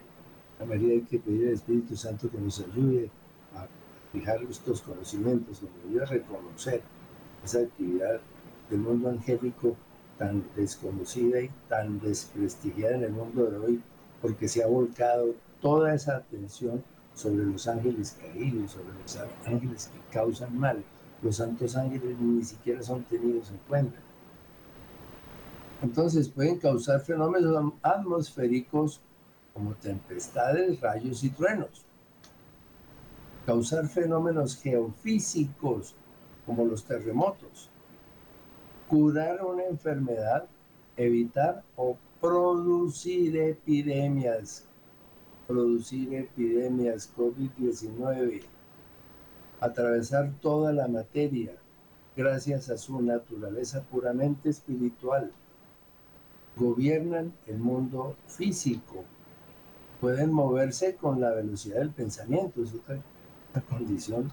a 0.59 0.65
María 0.65 0.95
hay 0.95 1.03
que 1.03 1.19
pedir 1.19 1.49
al 1.49 1.53
Espíritu 1.53 1.95
Santo 1.95 2.31
que 2.31 2.39
nos 2.39 2.59
ayude 2.61 3.11
a 3.55 3.67
fijar 4.13 4.43
estos 4.45 4.81
conocimientos, 4.81 5.63
nos 5.63 5.73
ayude 5.85 6.05
a 6.05 6.07
reconocer 6.07 6.81
esa 7.45 7.59
actividad 7.59 8.19
del 8.71 8.81
mundo 8.81 9.11
angélico 9.11 9.77
tan 10.17 10.43
desconocida 10.57 11.39
y 11.39 11.51
tan 11.69 12.01
desprestigiada 12.01 12.97
en 12.97 13.05
el 13.05 13.13
mundo 13.13 13.45
de 13.45 13.59
hoy, 13.59 13.83
porque 14.23 14.49
se 14.49 14.65
ha 14.65 14.69
volcado 14.69 15.35
toda 15.61 15.95
esa 15.95 16.17
atención 16.17 16.83
sobre 17.13 17.45
los 17.45 17.69
ángeles 17.69 18.17
caídos, 18.19 18.71
sobre 18.71 18.95
los 19.03 19.19
ángeles 19.45 19.91
que 19.93 20.15
causan 20.15 20.59
mal. 20.59 20.83
Los 21.23 21.37
santos 21.37 21.77
ángeles 21.77 22.19
ni 22.19 22.45
siquiera 22.45 22.83
son 22.83 23.05
tenidos 23.05 23.51
en 23.51 23.59
cuenta. 23.69 23.99
Entonces 25.83 26.29
pueden 26.29 26.59
causar 26.59 27.01
fenómenos 27.01 27.73
atmosféricos 27.83 29.01
como 29.55 29.75
tempestades, 29.75 30.81
rayos 30.81 31.23
y 31.25 31.31
truenos. 31.31 31.85
Causar 33.47 33.89
fenómenos 33.89 34.57
geofísicos 34.57 35.95
como 36.47 36.65
los 36.65 36.85
terremotos 36.85 37.71
curar 38.93 39.43
una 39.43 39.65
enfermedad, 39.65 40.45
evitar 40.99 41.65
o 41.77 41.97
producir 42.21 43.35
epidemias, 43.39 44.67
producir 45.49 46.13
epidemias 46.13 47.11
COVID-19, 47.17 48.43
atravesar 49.63 50.33
toda 50.41 50.73
la 50.73 50.89
materia 50.89 51.53
gracias 52.17 52.69
a 52.69 52.77
su 52.77 53.01
naturaleza 53.01 53.83
puramente 53.83 54.51
espiritual. 54.51 55.31
Gobiernan 56.57 57.33
el 57.47 57.59
mundo 57.59 58.17
físico, 58.27 59.05
pueden 60.01 60.33
moverse 60.33 60.97
con 60.97 61.21
la 61.21 61.31
velocidad 61.31 61.79
del 61.79 61.91
pensamiento, 61.91 62.63
es 62.63 62.75
otra 62.75 62.99
condición 63.71 64.33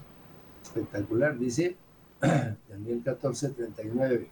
espectacular. 0.62 1.38
Dice 1.38 1.76
Daniel 2.68 3.00
14, 3.04 3.50
39 3.50 4.28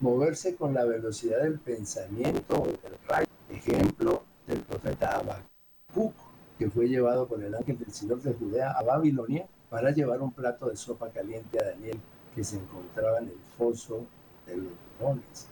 moverse 0.00 0.56
con 0.56 0.72
la 0.72 0.84
velocidad 0.84 1.42
del 1.42 1.58
pensamiento 1.60 2.64
del 2.82 2.98
rayo. 3.06 3.28
Ejemplo 3.50 4.22
del 4.46 4.60
profeta 4.60 5.18
Habacuc, 5.18 6.14
que 6.58 6.70
fue 6.70 6.88
llevado 6.88 7.28
por 7.28 7.44
el 7.44 7.54
ángel 7.54 7.78
del 7.78 7.92
Señor 7.92 8.22
de 8.22 8.32
Judea 8.32 8.72
a 8.72 8.82
Babilonia 8.82 9.46
para 9.72 9.90
llevar 9.90 10.20
un 10.20 10.30
plato 10.30 10.68
de 10.68 10.76
sopa 10.76 11.08
caliente 11.08 11.58
a 11.58 11.70
Daniel, 11.70 11.98
que 12.34 12.44
se 12.44 12.56
encontraba 12.56 13.20
en 13.20 13.28
el 13.28 13.38
foso 13.56 14.04
de 14.46 14.58
los 14.58 14.72
leones. 15.00 15.48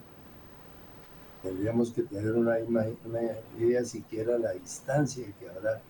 Tendríamos 1.43 1.91
que 1.91 2.03
tener 2.03 2.35
una, 2.35 2.59
idea 3.59 3.83
siquiera 3.83 4.37
la 4.37 4.53
distancia 4.53 5.27
que 5.39 5.49
habrá 5.49 5.81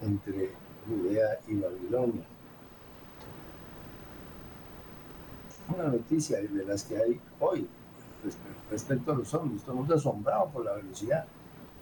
entre 0.00 0.52
Judea 0.88 1.38
y 1.46 1.56
Babilonia. 1.56 2.24
Una 5.74 5.88
noticia 5.88 6.40
de 6.40 6.64
las 6.64 6.82
que 6.82 6.96
hay 6.96 7.20
hoy 7.40 7.68
respecto 8.70 9.12
a 9.12 9.16
los 9.16 9.34
hombres. 9.34 9.60
Todo 9.60 9.72
el 9.72 9.78
mundo 9.80 9.96
asombrado 9.96 10.48
por 10.48 10.64
la 10.64 10.72
velocidad. 10.72 11.26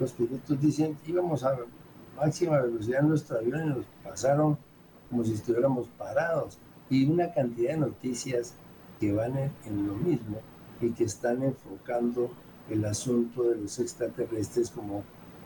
Los 0.00 0.10
pilotos 0.10 0.60
dicen, 0.60 0.98
íbamos 1.06 1.44
a 1.44 1.56
máxima 2.16 2.58
velocidad 2.58 3.02
en 3.02 3.10
nuestro 3.10 3.38
avión 3.38 3.64
y 3.64 3.68
nos 3.68 3.86
pasaron 4.02 4.58
como 5.10 5.24
si 5.24 5.34
estuviéramos 5.34 5.88
parados. 5.98 6.58
Y 6.90 7.06
una 7.06 7.32
cantidad 7.32 7.72
de 7.72 7.78
noticias 7.78 8.54
que 9.00 9.12
van 9.12 9.36
en, 9.36 9.86
lo 9.86 9.94
mismo 9.94 10.38
y 10.80 10.90
que 10.90 11.04
están 11.04 11.42
enfocando 11.42 12.30
el 12.70 12.84
asunto 12.84 13.44
de 13.44 13.56
los 13.56 13.78
extraterrestres 13.78 14.70
como 14.70 15.02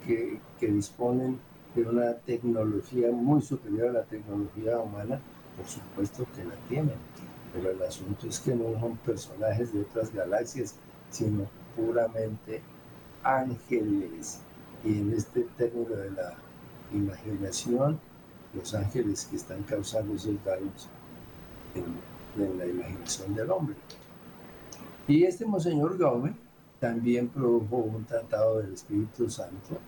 que, 0.07 0.41
que 0.59 0.69
disponen 0.69 1.39
de 1.75 1.83
una 1.83 2.15
tecnología 2.15 3.11
muy 3.11 3.43
superior 3.43 3.89
a 3.89 3.93
la 3.93 4.05
tecnología 4.05 4.79
humana, 4.79 5.21
por 5.57 5.67
supuesto 5.67 6.27
que 6.35 6.45
la 6.45 6.55
tienen, 6.69 6.97
pero 7.53 7.71
el 7.71 7.83
asunto 7.83 8.27
es 8.27 8.41
que 8.41 8.55
no 8.55 8.79
son 8.81 8.97
personajes 8.99 9.73
de 9.73 9.83
otras 9.83 10.13
galaxias, 10.13 10.77
sino 11.11 11.47
puramente 11.77 12.63
ángeles. 13.23 14.41
Y 14.85 14.99
en 14.99 15.13
este 15.13 15.43
término 15.57 15.97
de 15.97 16.11
la 16.11 16.35
imaginación, 16.93 18.01
los 18.55 18.75
ángeles 18.75 19.27
que 19.27 19.37
están 19.37 19.63
causando 19.63 20.15
esos 20.15 20.43
daños 20.45 20.89
en, 21.75 22.19
la 22.57 22.67
imaginación 22.67 23.35
del 23.35 23.51
hombre. 23.51 23.75
Y 25.09 25.25
este 25.25 25.45
Monseñor 25.45 25.99
Gaume 25.99 26.35
también 26.79 27.29
produjo 27.29 27.77
un 27.79 28.05
tratado 28.05 28.59
del 28.59 28.75
Espíritu 28.75 29.29
Santo 29.29 29.79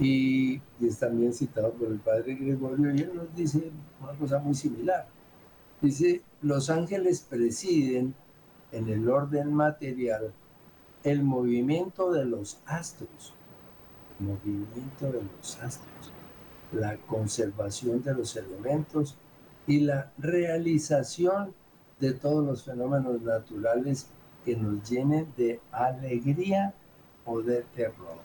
y 0.00 0.60
es 0.80 0.98
también 0.98 1.32
citado 1.32 1.72
por 1.72 1.88
el 1.88 2.00
Padre 2.00 2.34
Gregorio 2.34 2.92
y 2.92 3.00
él 3.02 3.12
nos 3.14 3.34
dice 3.36 3.70
una 4.00 4.12
cosa 4.14 4.40
muy 4.40 4.54
similar. 4.54 5.06
Dice, 5.80 6.22
los 6.42 6.70
ángeles 6.70 7.20
presiden 7.20 8.14
en 8.72 8.88
el 8.88 9.08
orden 9.08 9.52
material 9.52 10.32
el 11.04 11.22
movimiento 11.22 12.10
de 12.10 12.24
los 12.24 12.58
astros, 12.66 13.34
movimiento 14.18 15.12
de 15.12 15.22
los 15.22 15.60
astros, 15.60 16.13
la 16.74 16.96
conservación 16.98 18.02
de 18.02 18.14
los 18.14 18.36
elementos 18.36 19.16
y 19.66 19.80
la 19.80 20.12
realización 20.18 21.54
de 22.00 22.12
todos 22.12 22.44
los 22.44 22.64
fenómenos 22.64 23.22
naturales 23.22 24.08
que 24.44 24.56
nos 24.56 24.88
llenen 24.88 25.32
de 25.36 25.60
alegría 25.72 26.74
o 27.24 27.40
de 27.40 27.62
terror. 27.74 28.18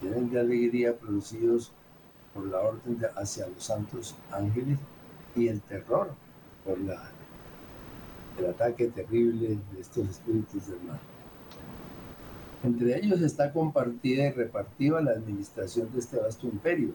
Tienen 0.00 0.30
de 0.30 0.40
alegría 0.40 0.96
producidos 0.96 1.72
por 2.34 2.46
la 2.46 2.60
orden 2.60 2.98
hacia 3.16 3.46
los 3.48 3.64
santos 3.64 4.14
ángeles 4.30 4.78
y 5.34 5.48
el 5.48 5.62
terror 5.62 6.10
por 6.64 6.78
la 6.80 7.10
el 8.38 8.46
ataque 8.46 8.88
terrible 8.88 9.58
de 9.72 9.80
estos 9.80 10.08
espíritus 10.08 10.66
del 10.66 10.82
mal. 10.82 11.00
Entre 12.66 12.98
ellos 12.98 13.20
está 13.20 13.52
compartida 13.52 14.26
y 14.26 14.32
repartida 14.32 15.00
la 15.00 15.12
administración 15.12 15.88
de 15.92 16.00
este 16.00 16.18
vasto 16.18 16.48
imperio. 16.48 16.94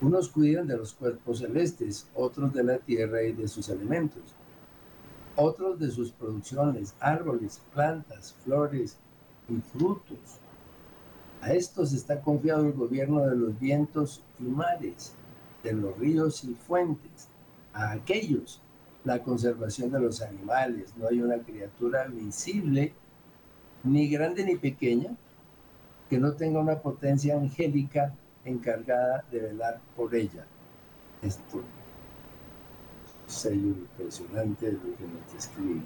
Unos 0.00 0.28
cuidan 0.28 0.66
de 0.66 0.76
los 0.76 0.92
cuerpos 0.92 1.38
celestes, 1.38 2.08
otros 2.12 2.52
de 2.52 2.64
la 2.64 2.78
tierra 2.78 3.22
y 3.22 3.32
de 3.32 3.46
sus 3.46 3.68
elementos, 3.68 4.34
otros 5.36 5.78
de 5.78 5.88
sus 5.92 6.10
producciones, 6.10 6.96
árboles, 6.98 7.62
plantas, 7.72 8.34
flores 8.42 8.96
y 9.48 9.60
frutos. 9.78 10.40
A 11.40 11.52
estos 11.52 11.92
está 11.92 12.20
confiado 12.20 12.66
el 12.66 12.72
gobierno 12.72 13.24
de 13.24 13.36
los 13.36 13.56
vientos 13.56 14.20
y 14.40 14.42
mares, 14.42 15.14
de 15.62 15.74
los 15.74 15.96
ríos 15.96 16.42
y 16.42 16.54
fuentes. 16.54 17.28
A 17.72 17.92
aquellos 17.92 18.60
la 19.04 19.22
conservación 19.22 19.92
de 19.92 20.00
los 20.00 20.22
animales. 20.22 20.92
No 20.96 21.06
hay 21.06 21.22
una 21.22 21.38
criatura 21.38 22.08
visible, 22.08 22.92
ni 23.86 24.08
grande 24.08 24.44
ni 24.44 24.56
pequeña, 24.56 25.16
que 26.10 26.18
no 26.18 26.32
tenga 26.32 26.60
una 26.60 26.80
potencia 26.80 27.36
angélica 27.36 28.14
encargada 28.44 29.24
de 29.30 29.40
velar 29.40 29.80
por 29.96 30.14
ella. 30.14 30.46
Esto 31.22 31.62
sello 33.26 33.68
impresionante 33.68 34.66
de 34.66 34.72
lo 34.72 34.96
que 34.96 35.04
nos 35.04 35.32
describe. 35.32 35.82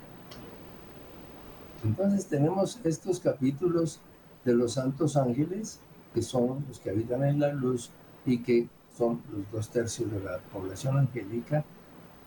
Entonces 1.85 2.27
tenemos 2.27 2.79
estos 2.85 3.21
capítulos 3.21 4.01
de 4.45 4.55
los 4.55 4.75
santos 4.75 5.17
ángeles, 5.17 5.81
que 6.13 6.23
son 6.23 6.65
los 6.69 6.81
que 6.81 6.91
habitan 6.91 7.25
en 7.25 7.41
la 7.41 7.53
luz 7.53 7.91
y 8.27 8.43
que 8.43 8.69
son 8.97 9.23
los 9.33 9.51
dos 9.51 9.71
tercios 9.71 10.11
de 10.11 10.21
la 10.21 10.39
población 10.53 10.99
angélica, 10.99 11.65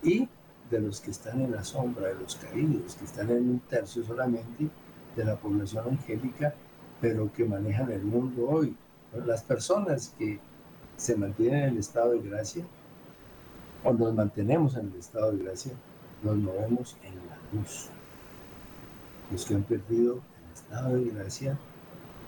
y 0.02 0.28
de 0.70 0.80
los 0.80 1.00
que 1.00 1.12
están 1.12 1.40
en 1.40 1.52
la 1.52 1.62
sombra, 1.62 2.08
de 2.08 2.14
los 2.14 2.34
caídos, 2.36 2.96
que 2.96 3.04
están 3.04 3.30
en 3.30 3.48
un 3.48 3.60
tercio 3.60 4.02
solamente 4.04 4.68
de 5.16 5.24
la 5.24 5.36
población 5.36 5.88
angélica 5.88 6.54
pero 7.04 7.30
que 7.32 7.44
manejan 7.44 7.92
el 7.92 8.02
mundo 8.02 8.48
hoy. 8.48 8.74
Las 9.26 9.42
personas 9.42 10.14
que 10.18 10.40
se 10.96 11.14
mantienen 11.16 11.64
en 11.64 11.68
el 11.70 11.78
estado 11.78 12.12
de 12.12 12.22
gracia, 12.28 12.64
o 13.84 13.92
nos 13.92 14.14
mantenemos 14.14 14.74
en 14.76 14.90
el 14.90 14.98
estado 14.98 15.32
de 15.32 15.44
gracia, 15.44 15.72
nos 16.22 16.36
movemos 16.36 16.96
en 17.02 17.14
la 17.16 17.36
luz. 17.52 17.90
Los 19.30 19.44
que 19.44 19.54
han 19.54 19.64
perdido 19.64 20.14
el 20.14 20.54
estado 20.54 20.96
de 20.96 21.10
gracia 21.10 21.58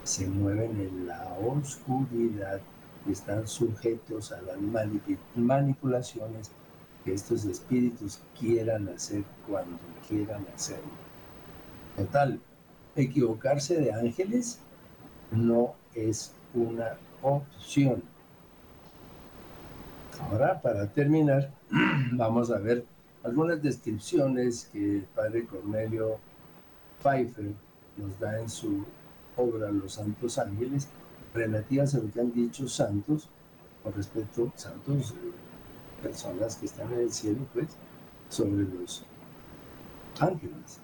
se 0.05 0.27
mueven 0.27 0.79
en 0.79 1.07
la 1.07 1.37
oscuridad 1.41 2.61
y 3.09 3.13
están 3.13 3.49
sujetos 3.49 4.31
a 4.33 4.43
las 4.43 4.59
manipulaciones 5.35 6.51
que 7.03 7.15
estos 7.15 7.47
espíritus 7.47 8.21
quieran 8.39 8.89
hacer 8.89 9.25
cuando 9.49 9.79
quieran 10.07 10.45
hacerlo. 10.55 10.93
Total, 11.97 12.39
equivocarse 12.97 13.77
de 13.81 13.93
ángeles 13.93 14.59
no 15.31 15.75
es 15.95 16.33
una 16.55 16.97
opción. 17.23 18.03
Ahora, 20.21 20.61
para 20.61 20.87
terminar, 20.87 21.53
vamos 22.13 22.51
a 22.51 22.59
ver 22.59 22.85
algunas 23.23 23.63
descripciones 23.63 24.71
que 24.73 24.99
el 24.99 25.03
padre 25.03 25.47
Cornelio 25.47 26.19
Pfeiffer 27.03 27.53
nos 27.97 28.19
da 28.19 28.41
en 28.41 28.49
su 28.49 28.85
obra 29.37 29.71
Los 29.71 29.95
Santos 29.95 30.39
Ángeles 30.39 30.89
relativas 31.35 31.95
a 31.95 31.99
lo 31.99 32.11
que 32.11 32.21
han 32.21 32.33
dicho 32.33 32.69
santos 32.69 33.29
con 33.83 33.93
respecto 33.93 34.53
santos 34.57 35.15
personas 36.03 36.57
que 36.57 36.67
están 36.67 36.93
en 36.93 37.01
el 37.01 37.13
cielo 37.13 37.47
pues 37.53 37.69
sobre 38.29 38.65
los 38.65 39.05
ángeles 40.19 40.81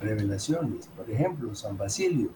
revelaciones. 0.00 0.88
Por 0.88 1.10
ejemplo 1.10 1.54
San 1.54 1.76
Basilio. 1.76 2.30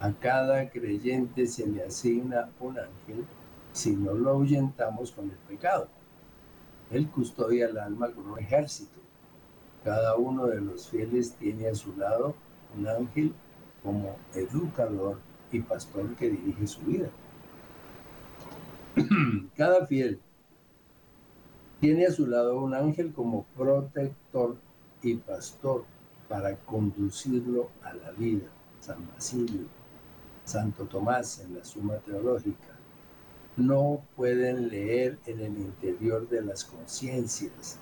A 0.00 0.12
cada 0.12 0.70
creyente 0.70 1.46
se 1.46 1.66
le 1.66 1.84
asigna 1.84 2.50
un 2.58 2.78
ángel. 2.78 3.26
Si 3.72 3.94
no 3.94 4.14
lo 4.14 4.30
ahuyentamos 4.30 5.12
con 5.12 5.26
el 5.26 5.36
pecado 5.48 5.88
él 6.90 7.08
custodia 7.08 7.66
el 7.66 7.78
alma 7.78 8.10
con 8.10 8.28
un 8.30 8.38
ejército. 8.38 8.98
Cada 9.84 10.16
uno 10.16 10.46
de 10.46 10.60
los 10.60 10.88
fieles 10.88 11.34
tiene 11.34 11.68
a 11.68 11.74
su 11.74 11.96
lado 11.96 12.34
un 12.76 12.86
ángel 12.86 13.32
como 13.82 14.16
educador 14.34 15.18
y 15.52 15.60
pastor 15.60 16.14
que 16.16 16.30
dirige 16.30 16.66
su 16.66 16.80
vida. 16.82 17.08
Cada 19.56 19.86
fiel 19.86 20.20
tiene 21.80 22.06
a 22.06 22.10
su 22.10 22.26
lado 22.26 22.60
un 22.60 22.74
ángel 22.74 23.12
como 23.12 23.44
protector 23.56 24.56
y 25.02 25.14
pastor 25.14 25.84
para 26.30 26.54
conducirlo 26.58 27.70
a 27.82 27.92
la 27.92 28.12
vida. 28.12 28.46
San 28.78 29.04
Basilio, 29.08 29.66
Santo 30.44 30.84
Tomás 30.84 31.40
en 31.40 31.56
la 31.56 31.64
Suma 31.64 31.96
Teológica. 31.96 32.76
No 33.56 34.00
pueden 34.14 34.68
leer 34.68 35.18
en 35.26 35.40
el 35.40 35.58
interior 35.58 36.28
de 36.28 36.42
las 36.42 36.64
conciencias. 36.64 37.80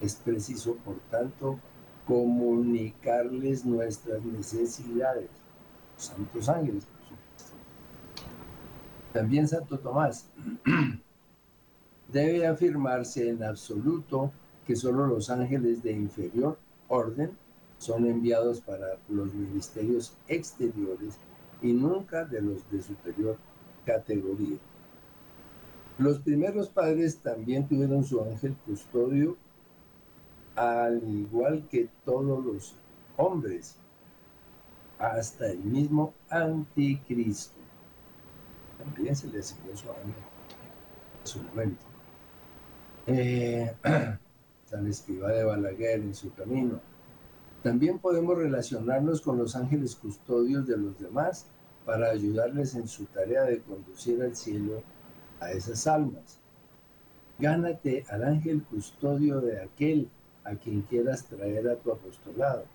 Es 0.00 0.16
preciso, 0.16 0.74
por 0.84 0.96
tanto, 1.08 1.60
comunicarles 2.04 3.64
nuestras 3.64 4.24
necesidades. 4.24 5.30
Santos 5.96 6.48
ángeles, 6.48 6.86
por 6.86 7.00
supuesto. 7.00 7.56
También 9.12 9.46
Santo 9.46 9.78
Tomás. 9.78 10.28
Debe 12.12 12.44
afirmarse 12.44 13.28
en 13.28 13.44
absoluto 13.44 14.32
que 14.66 14.74
solo 14.74 15.06
los 15.06 15.30
ángeles 15.30 15.80
de 15.84 15.92
inferior 15.92 16.58
orden 16.88 17.43
son 17.84 18.06
enviados 18.06 18.60
para 18.60 18.98
los 19.08 19.32
ministerios 19.34 20.16
exteriores 20.28 21.18
y 21.62 21.72
nunca 21.72 22.24
de 22.24 22.40
los 22.40 22.70
de 22.70 22.82
superior 22.82 23.36
categoría. 23.84 24.58
Los 25.98 26.18
primeros 26.18 26.68
padres 26.68 27.18
también 27.18 27.68
tuvieron 27.68 28.04
su 28.04 28.20
ángel 28.20 28.56
custodio 28.66 29.36
al 30.56 31.02
igual 31.08 31.66
que 31.68 31.88
todos 32.04 32.44
los 32.44 32.76
hombres, 33.16 33.76
hasta 34.98 35.50
el 35.50 35.58
mismo 35.58 36.14
anticristo. 36.30 37.58
También 38.78 39.16
se 39.16 39.28
le 39.28 39.40
asignó 39.40 39.76
su 39.76 39.88
ángel 39.90 40.14
en 41.20 41.26
su 41.26 41.42
momento. 41.42 41.84
Eh, 43.06 43.74
San 44.66 44.86
Escriba 44.86 45.30
de 45.32 45.44
Balaguer 45.44 46.00
en 46.00 46.14
su 46.14 46.32
camino. 46.32 46.80
También 47.64 47.98
podemos 47.98 48.36
relacionarnos 48.36 49.22
con 49.22 49.38
los 49.38 49.56
ángeles 49.56 49.96
custodios 49.96 50.66
de 50.66 50.76
los 50.76 50.98
demás 50.98 51.46
para 51.86 52.10
ayudarles 52.10 52.74
en 52.74 52.86
su 52.86 53.06
tarea 53.06 53.44
de 53.44 53.62
conducir 53.62 54.20
al 54.22 54.36
cielo 54.36 54.82
a 55.40 55.50
esas 55.50 55.86
almas. 55.86 56.40
Gánate 57.38 58.04
al 58.10 58.22
ángel 58.22 58.62
custodio 58.64 59.40
de 59.40 59.62
aquel 59.62 60.10
a 60.44 60.56
quien 60.56 60.82
quieras 60.82 61.24
traer 61.24 61.66
a 61.70 61.76
tu 61.76 61.90
apostolado. 61.90 62.66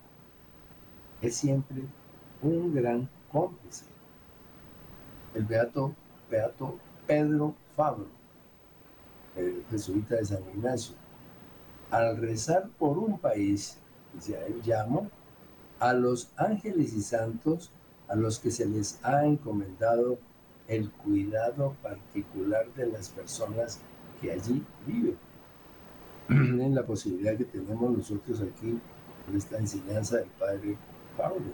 Es 1.22 1.36
siempre 1.36 1.84
un 2.42 2.74
gran 2.74 3.08
cómplice. 3.32 3.86
El 5.36 5.46
beato, 5.46 5.94
beato 6.32 6.80
Pedro 7.06 7.54
Fabro, 7.76 8.08
el 9.36 9.64
jesuita 9.70 10.16
de 10.16 10.26
San 10.26 10.42
Ignacio, 10.50 10.96
al 11.92 12.18
rezar 12.18 12.68
por 12.80 12.98
un 12.98 13.20
país, 13.20 13.78
dice 14.14 14.38
él, 14.48 14.62
llamo 14.66 15.10
a 15.80 15.94
los 15.94 16.32
ángeles 16.38 16.94
y 16.94 17.02
santos 17.02 17.72
a 18.08 18.16
los 18.16 18.40
que 18.40 18.52
se 18.52 18.66
les 18.66 19.00
ha 19.04 19.26
encomendado 19.26 20.18
el 20.68 20.90
cuidado 20.92 21.76
particular 21.82 22.66
de 22.76 22.88
las 22.88 23.10
personas 23.10 23.80
que 24.22 24.32
allí 24.32 24.64
viven 24.86 25.18
en 26.30 26.76
la 26.76 26.86
posibilidad 26.86 27.38
que 27.38 27.46
tenemos 27.46 27.98
nosotros 27.98 28.42
aquí 28.42 28.80
con 29.26 29.36
esta 29.36 29.58
enseñanza 29.58 30.18
del 30.18 30.30
Padre 30.40 30.78
Pablo. 31.18 31.52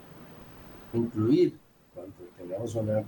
Incluir, 0.94 1.58
cuando 1.94 2.14
tengamos 2.38 2.76
una 2.76 3.04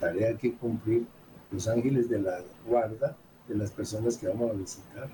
tarea 0.00 0.36
que 0.36 0.54
cumplir, 0.54 1.06
los 1.50 1.68
ángeles 1.68 2.08
de 2.08 2.20
la 2.20 2.40
guarda 2.66 3.16
de 3.48 3.54
las 3.56 3.70
personas 3.70 4.16
que 4.16 4.26
vamos 4.26 4.50
a 4.50 4.54
visitar, 4.54 5.08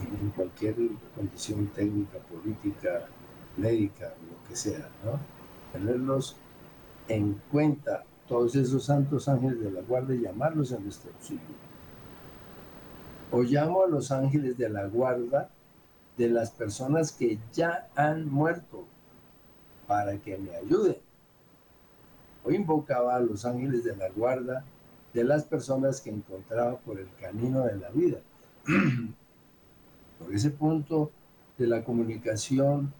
en 0.00 0.30
cualquier 0.30 0.76
condición 1.14 1.66
técnica, 1.68 2.18
política, 2.18 3.06
médica, 3.56 4.14
lo 4.30 4.48
que 4.48 4.56
sea, 4.56 4.88
¿no? 5.04 5.18
Tenerlos 5.72 6.36
en 7.08 7.40
cuenta, 7.50 8.04
todos 8.26 8.54
esos 8.54 8.84
santos 8.84 9.28
ángeles 9.28 9.60
de 9.60 9.70
la 9.70 9.82
guarda 9.82 10.14
y 10.14 10.20
llamarlos 10.20 10.72
en 10.72 10.84
nuestro 10.84 11.10
auxilio 11.12 11.72
o 13.32 13.42
llamo 13.42 13.82
a 13.82 13.88
los 13.88 14.12
ángeles 14.12 14.58
de 14.58 14.68
la 14.68 14.86
guarda 14.86 15.48
de 16.18 16.28
las 16.28 16.50
personas 16.50 17.10
que 17.10 17.38
ya 17.52 17.88
han 17.96 18.28
muerto 18.28 18.84
para 19.88 20.18
que 20.18 20.36
me 20.36 20.54
ayuden. 20.54 20.98
O 22.44 22.50
invocaba 22.50 23.16
a 23.16 23.20
los 23.20 23.46
ángeles 23.46 23.84
de 23.84 23.96
la 23.96 24.10
guarda 24.10 24.64
de 25.14 25.24
las 25.24 25.44
personas 25.44 26.00
que 26.00 26.10
encontraba 26.10 26.78
por 26.78 27.00
el 27.00 27.08
camino 27.20 27.64
de 27.64 27.76
la 27.76 27.88
vida. 27.90 28.18
ese 30.32 30.50
punto 30.50 31.10
de 31.58 31.66
la 31.66 31.84
comunicación 31.84 32.92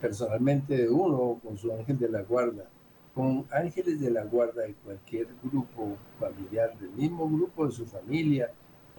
personalmente 0.00 0.76
de 0.76 0.88
uno 0.88 1.40
con 1.42 1.58
su 1.58 1.72
ángel 1.72 1.98
de 1.98 2.08
la 2.08 2.22
guarda, 2.22 2.64
con 3.14 3.44
ángeles 3.50 4.00
de 4.00 4.10
la 4.10 4.24
guarda 4.24 4.62
de 4.62 4.74
cualquier 4.84 5.26
grupo 5.42 5.96
familiar, 6.20 6.78
del 6.78 6.90
mismo 6.90 7.28
grupo 7.28 7.66
de 7.66 7.72
su 7.72 7.86
familia, 7.86 8.50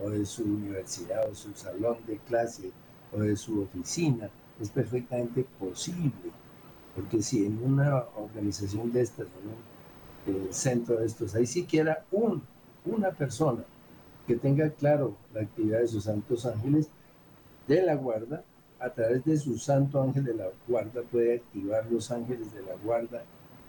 o 0.02 0.10
de 0.10 0.26
su 0.26 0.44
universidad 0.44 1.30
o 1.30 1.36
su 1.36 1.54
salón 1.54 1.98
de 2.08 2.18
clase 2.20 2.72
o 3.14 3.20
de 3.20 3.36
su 3.36 3.62
oficina, 3.62 4.30
es 4.60 4.70
perfectamente 4.70 5.46
posible. 5.60 6.32
Porque 6.96 7.22
si 7.22 7.46
en 7.46 7.64
una 7.64 8.06
organización 8.16 8.92
de 8.92 9.02
estas, 9.02 9.28
en 10.28 10.34
un 10.36 10.46
eh, 10.46 10.48
centro 10.52 10.98
de 10.98 11.06
estos, 11.06 11.36
hay 11.36 11.46
siquiera 11.46 12.06
un, 12.12 12.42
una 12.86 13.12
persona 13.12 13.64
que 14.30 14.36
tenga 14.36 14.70
claro 14.70 15.18
la 15.34 15.42
actividad 15.42 15.80
de 15.80 15.88
sus 15.88 16.04
santos 16.04 16.46
ángeles 16.46 16.88
de 17.68 17.82
la 17.82 17.96
guarda, 17.96 18.44
a 18.80 18.92
través 18.92 19.26
de 19.26 19.36
su 19.36 19.58
santo 19.58 20.00
ángel 20.04 20.24
de 20.24 20.36
la 20.36 20.50
guarda 20.68 21.02
puede 21.02 21.38
activar 21.38 21.92
los 21.92 22.12
ángeles 22.12 22.54
de 22.54 22.62
la 22.62 22.76
guarda 22.76 23.24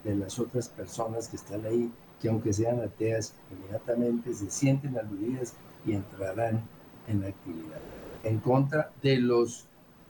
de 0.04 0.14
las 0.14 0.38
otras 0.38 0.68
personas 0.68 1.28
que 1.28 1.36
están 1.36 1.64
ahí, 1.64 1.90
que 2.20 2.28
aunque 2.28 2.52
sean 2.52 2.78
ateas, 2.78 3.34
inmediatamente 3.50 4.34
se 4.34 4.50
sienten 4.50 4.98
aludidas 4.98 5.54
y 5.86 5.94
entrarán 5.94 6.61
en 7.08 7.22
la 7.22 7.28
actividad 7.28 7.80
en 8.22 8.38
contra 8.40 8.92
de 9.02 9.16
los 9.16 9.64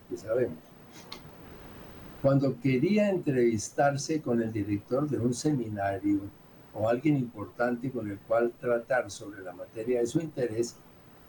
que 0.09 0.17
sabemos. 0.17 0.59
Cuando 2.23 2.59
quería 2.59 3.09
entrevistarse 3.09 4.21
con 4.21 4.43
el 4.43 4.53
director 4.53 5.09
de 5.09 5.21
un 5.21 5.33
seminario 5.33 6.23
o 6.75 6.89
alguien 6.89 7.17
importante 7.17 7.91
con 7.91 8.11
el 8.11 8.19
cual 8.21 8.53
tratar 8.61 9.11
sobre 9.11 9.43
la 9.43 9.53
materia 9.53 10.01
de 10.01 10.07
su 10.07 10.21
interés, 10.21 10.77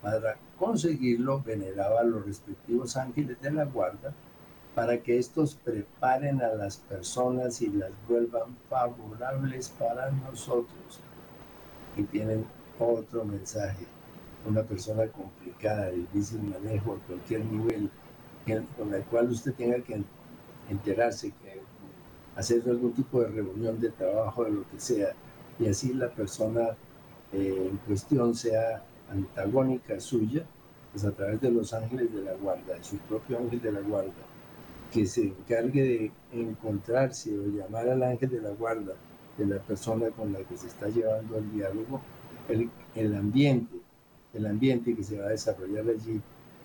para 0.02 0.36
conseguirlo 0.58 1.42
veneraba 1.42 2.02
a 2.02 2.04
los 2.04 2.26
respectivos 2.26 2.98
ángeles 2.98 3.40
de 3.40 3.52
la 3.52 3.66
guarda 3.66 4.14
para 4.76 4.98
que 4.98 5.18
estos 5.18 5.56
preparen 5.56 6.42
a 6.42 6.54
las 6.54 6.78
personas 6.78 7.62
y 7.62 7.70
las 7.70 7.92
vuelvan 8.08 8.56
favorables 8.70 9.70
para 9.70 10.10
nosotros. 10.12 11.02
Y 11.98 12.04
tienen 12.04 12.46
otro 12.80 13.26
mensaje. 13.26 13.86
Una 14.48 14.64
persona 14.64 15.06
complicada, 15.08 15.90
difícil 15.90 16.42
manejo 16.42 16.94
a 16.94 17.08
cualquier 17.08 17.46
nivel, 17.46 17.92
con 18.78 18.92
la 18.92 19.00
cual 19.02 19.30
usted 19.30 19.54
tenga 19.54 19.80
que 19.84 20.02
enterarse, 20.70 21.32
que 21.44 21.62
hacer 22.36 22.64
algún 22.68 22.94
tipo 22.94 23.22
de 23.22 23.28
reunión 23.28 23.80
de 23.80 23.90
trabajo, 23.90 24.46
de 24.46 24.52
lo 24.52 24.70
que 24.70 24.80
sea, 24.80 25.14
y 25.62 25.68
así 25.68 25.94
la 25.94 26.10
persona 26.10 26.70
eh, 27.32 27.70
en 27.70 27.78
cuestión 27.78 28.34
sea 28.34 28.84
antagónica 29.10 30.00
suya, 30.00 30.44
pues 30.92 31.06
a 31.06 31.12
través 31.12 31.40
de 31.40 31.52
los 31.52 31.74
ángeles 31.74 32.14
de 32.14 32.24
la 32.24 32.34
guarda, 32.34 32.74
de 32.74 32.84
su 32.84 32.98
propio 32.98 33.38
ángel 33.38 33.62
de 33.62 33.72
la 33.72 33.82
guarda, 33.82 34.12
que 34.92 35.06
se 35.06 35.28
encargue 35.28 35.84
de 35.84 36.12
encontrarse 36.34 37.38
o 37.38 37.44
llamar 37.46 37.88
al 37.90 38.02
ángel 38.04 38.30
de 38.30 38.42
la 38.42 38.50
guarda 38.50 38.94
de 39.38 39.46
la 39.46 39.60
persona 39.60 40.10
con 40.10 40.34
la 40.34 40.40
que 40.40 40.58
se 40.58 40.68
está 40.68 40.90
llevando 40.90 41.38
el 41.38 41.52
diálogo, 41.52 42.02
el, 42.50 42.70
el 42.96 43.16
ambiente, 43.16 43.78
el 44.34 44.46
ambiente 44.48 44.96
que 44.96 45.04
se 45.04 45.20
va 45.20 45.28
a 45.28 45.30
desarrollar 45.30 45.88
allí, 45.88 46.20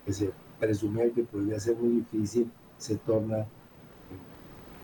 que 0.04 0.12
se 0.12 0.30
presumía 0.58 1.10
que 1.10 1.22
podría 1.22 1.60
ser 1.60 1.76
muy 1.76 2.00
difícil, 2.00 2.50
se 2.78 2.96
torna 2.96 3.46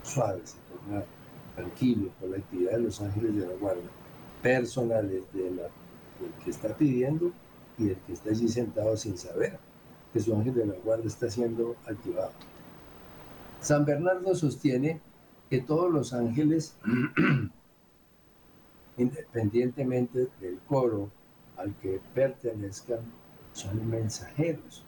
suave, 0.03 0.41
se 0.45 0.59
torna 0.71 1.03
tranquilo 1.57 2.11
por 2.21 2.31
la 2.31 2.37
actividad 2.37 2.73
de 2.73 2.81
los 2.81 3.01
ángeles 3.01 3.37
de 3.37 3.47
la 3.47 3.55
guarda, 3.55 3.83
personales 4.43 5.23
de 5.33 5.51
la, 5.51 5.63
del 5.63 6.33
que 6.45 6.51
está 6.51 6.77
pidiendo 6.77 7.33
y 7.79 7.87
del 7.87 7.97
que 7.99 8.13
está 8.13 8.31
allí 8.31 8.49
sentado 8.49 8.97
sin 8.97 9.17
saber 9.17 9.59
que 10.13 10.21
su 10.21 10.35
ángel 10.35 10.55
de 10.55 10.67
la 10.67 10.75
guarda 10.75 11.07
está 11.07 11.31
siendo 11.31 11.77
activado. 11.87 12.33
San 13.61 13.85
Bernardo 13.85 14.35
sostiene 14.35 15.01
que 15.49 15.61
todos 15.61 15.91
los 15.91 16.13
ángeles, 16.13 16.77
independientemente 18.97 20.29
del 20.41 20.59
coro 20.67 21.11
al 21.57 21.75
que 21.77 22.01
pertenezcan, 22.15 23.01
son 23.53 23.89
mensajeros. 23.89 24.85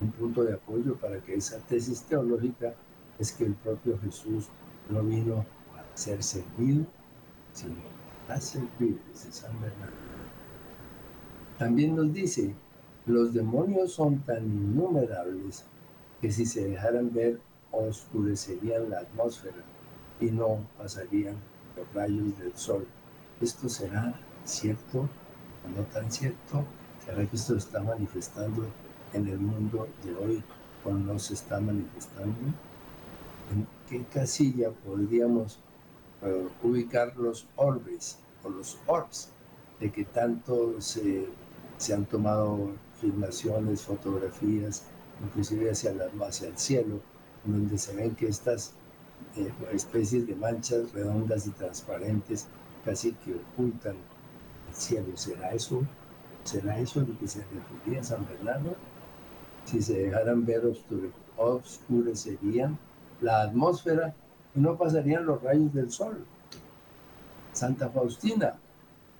Un 0.00 0.12
punto 0.12 0.44
de 0.44 0.54
apoyo 0.54 0.96
para 0.96 1.20
que 1.20 1.34
esa 1.34 1.58
tesis 1.58 2.02
teológica 2.02 2.74
es 3.18 3.32
que 3.32 3.44
el 3.44 3.54
propio 3.54 3.98
Jesús 3.98 4.48
no 4.88 5.02
vino 5.02 5.44
a 5.76 5.96
ser 5.96 6.22
servido, 6.22 6.86
sino 7.52 7.99
a 8.30 8.40
servir, 8.40 9.00
dice 9.08 9.32
San 9.32 9.52
Bernardo. 9.60 9.94
También 11.58 11.94
nos 11.94 12.12
dice, 12.12 12.54
los 13.06 13.34
demonios 13.34 13.92
son 13.92 14.20
tan 14.20 14.44
innumerables 14.44 15.64
que 16.20 16.30
si 16.30 16.46
se 16.46 16.68
dejaran 16.68 17.12
ver 17.12 17.40
oscurecerían 17.70 18.90
la 18.90 19.00
atmósfera 19.00 19.62
y 20.20 20.26
no 20.26 20.66
pasarían 20.78 21.36
los 21.76 21.92
rayos 21.94 22.38
del 22.38 22.56
sol. 22.56 22.86
¿Esto 23.40 23.68
será 23.68 24.14
cierto 24.44 25.00
o 25.00 25.68
no 25.76 25.82
tan 25.84 26.10
cierto? 26.10 26.64
¿Será 27.04 27.26
que 27.26 27.36
esto 27.36 27.56
está 27.56 27.80
manifestando 27.82 28.66
en 29.12 29.26
el 29.28 29.38
mundo 29.38 29.88
de 30.04 30.14
hoy 30.14 30.44
o 30.84 30.92
no 30.92 31.18
se 31.18 31.34
está 31.34 31.60
manifestando? 31.60 32.36
¿En 33.52 33.66
qué 33.88 34.04
casilla 34.04 34.70
podríamos 34.70 35.58
ubicar 36.62 37.16
los 37.16 37.46
orbes 37.56 38.18
o 38.44 38.50
los 38.50 38.78
orbs 38.86 39.30
de 39.78 39.90
que 39.90 40.04
tanto 40.04 40.80
se, 40.80 41.26
se 41.78 41.94
han 41.94 42.04
tomado 42.04 42.72
filmaciones, 43.00 43.82
fotografías, 43.82 44.84
inclusive 45.24 45.70
hacia, 45.70 45.92
la, 45.94 46.10
hacia 46.26 46.48
el 46.48 46.58
cielo, 46.58 47.00
donde 47.44 47.78
se 47.78 47.94
ven 47.94 48.14
que 48.14 48.28
estas 48.28 48.74
eh, 49.36 49.50
especies 49.72 50.26
de 50.26 50.34
manchas 50.34 50.92
redondas 50.92 51.46
y 51.46 51.50
transparentes 51.50 52.46
casi 52.84 53.12
que 53.12 53.34
ocultan 53.34 53.96
el 54.68 54.74
cielo. 54.74 55.16
¿Será 55.16 55.52
eso? 55.52 55.82
¿Será 56.44 56.78
eso 56.78 57.00
lo 57.00 57.18
que 57.18 57.28
se 57.28 57.42
refería 57.44 58.02
San 58.02 58.26
Bernardo? 58.26 58.74
Si 59.64 59.82
se 59.82 59.94
dejaran 59.94 60.44
ver, 60.44 60.62
oscurecerían 61.36 62.78
la 63.20 63.42
atmósfera 63.42 64.14
no 64.54 64.76
pasarían 64.76 65.26
los 65.26 65.42
rayos 65.42 65.72
del 65.72 65.90
sol. 65.90 66.24
Santa 67.52 67.88
Faustina, 67.88 68.54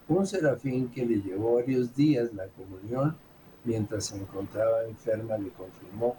un 0.09 0.27
serafín 0.27 0.89
que 0.89 1.07
le 1.07 1.17
llevó 1.17 1.57
varios 1.57 1.95
días 1.95 2.33
la 2.35 2.47
comunión 2.49 3.17
mientras 3.65 4.07
se 4.07 4.17
encontraba 4.17 4.85
enferma, 4.85 5.39
le 5.39 5.51
confirmó 5.51 6.17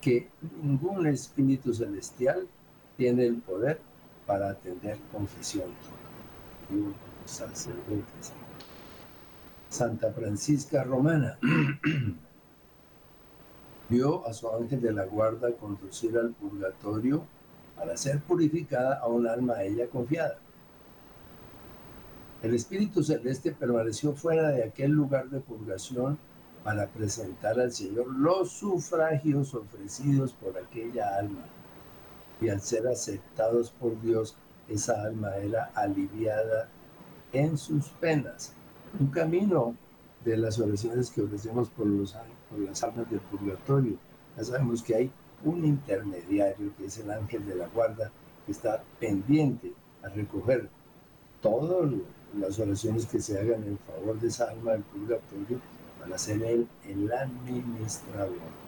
que 0.00 0.28
ningún 0.62 1.06
espíritu 1.06 1.74
celestial 1.74 2.46
tiene 2.96 3.26
el 3.26 3.36
poder 3.36 3.80
para 4.26 4.50
atender 4.50 4.98
confesión. 5.12 5.70
Santa 9.68 10.12
Francisca 10.12 10.84
Romana 10.84 11.38
vio 13.88 14.26
a 14.26 14.32
su 14.32 14.50
ángel 14.50 14.80
de 14.80 14.92
la 14.92 15.04
guarda 15.04 15.52
conducir 15.52 16.16
al 16.18 16.30
purgatorio 16.30 17.24
para 17.76 17.96
ser 17.96 18.20
purificada 18.20 18.98
a 18.98 19.06
un 19.06 19.26
alma 19.26 19.54
a 19.54 19.64
ella 19.64 19.86
confiada. 19.88 20.38
El 22.42 22.54
Espíritu 22.54 23.02
Celeste 23.02 23.52
permaneció 23.52 24.12
fuera 24.14 24.50
de 24.50 24.64
aquel 24.64 24.90
lugar 24.90 25.28
de 25.30 25.40
purgación 25.40 26.18
para 26.62 26.88
presentar 26.88 27.58
al 27.60 27.72
Señor 27.72 28.08
los 28.08 28.50
sufragios 28.50 29.54
ofrecidos 29.54 30.32
por 30.32 30.58
aquella 30.58 31.16
alma. 31.16 31.44
Y 32.40 32.48
al 32.48 32.60
ser 32.60 32.86
aceptados 32.86 33.70
por 33.70 34.00
Dios, 34.00 34.36
esa 34.68 35.00
alma 35.02 35.36
era 35.36 35.70
aliviada 35.74 36.68
en 37.32 37.56
sus 37.56 37.88
penas. 38.00 38.52
Un 38.98 39.08
camino 39.08 39.74
de 40.24 40.36
las 40.36 40.58
oraciones 40.58 41.10
que 41.10 41.22
ofrecemos 41.22 41.70
por, 41.70 41.86
los, 41.86 42.16
por 42.50 42.58
las 42.58 42.82
almas 42.82 43.08
del 43.10 43.20
purgatorio. 43.20 43.96
Ya 44.36 44.44
sabemos 44.44 44.82
que 44.82 44.94
hay 44.94 45.12
un 45.44 45.64
intermediario 45.64 46.72
que 46.76 46.86
es 46.86 46.98
el 46.98 47.10
ángel 47.10 47.46
de 47.46 47.54
la 47.54 47.68
guarda 47.68 48.10
que 48.44 48.52
está 48.52 48.82
pendiente 48.98 49.72
a 50.02 50.08
recoger 50.08 50.68
todas 51.40 51.92
las 52.38 52.58
oraciones 52.58 53.06
que 53.06 53.20
se 53.20 53.38
hagan 53.38 53.64
en 53.64 53.78
favor 53.78 54.18
de 54.18 54.28
esa 54.28 54.50
alma 54.50 54.72
del 54.72 54.82
purgatorio 54.82 55.60
para 56.00 56.18
ser 56.18 56.42
él 56.42 56.68
el 56.86 57.12
administrador. 57.12 58.66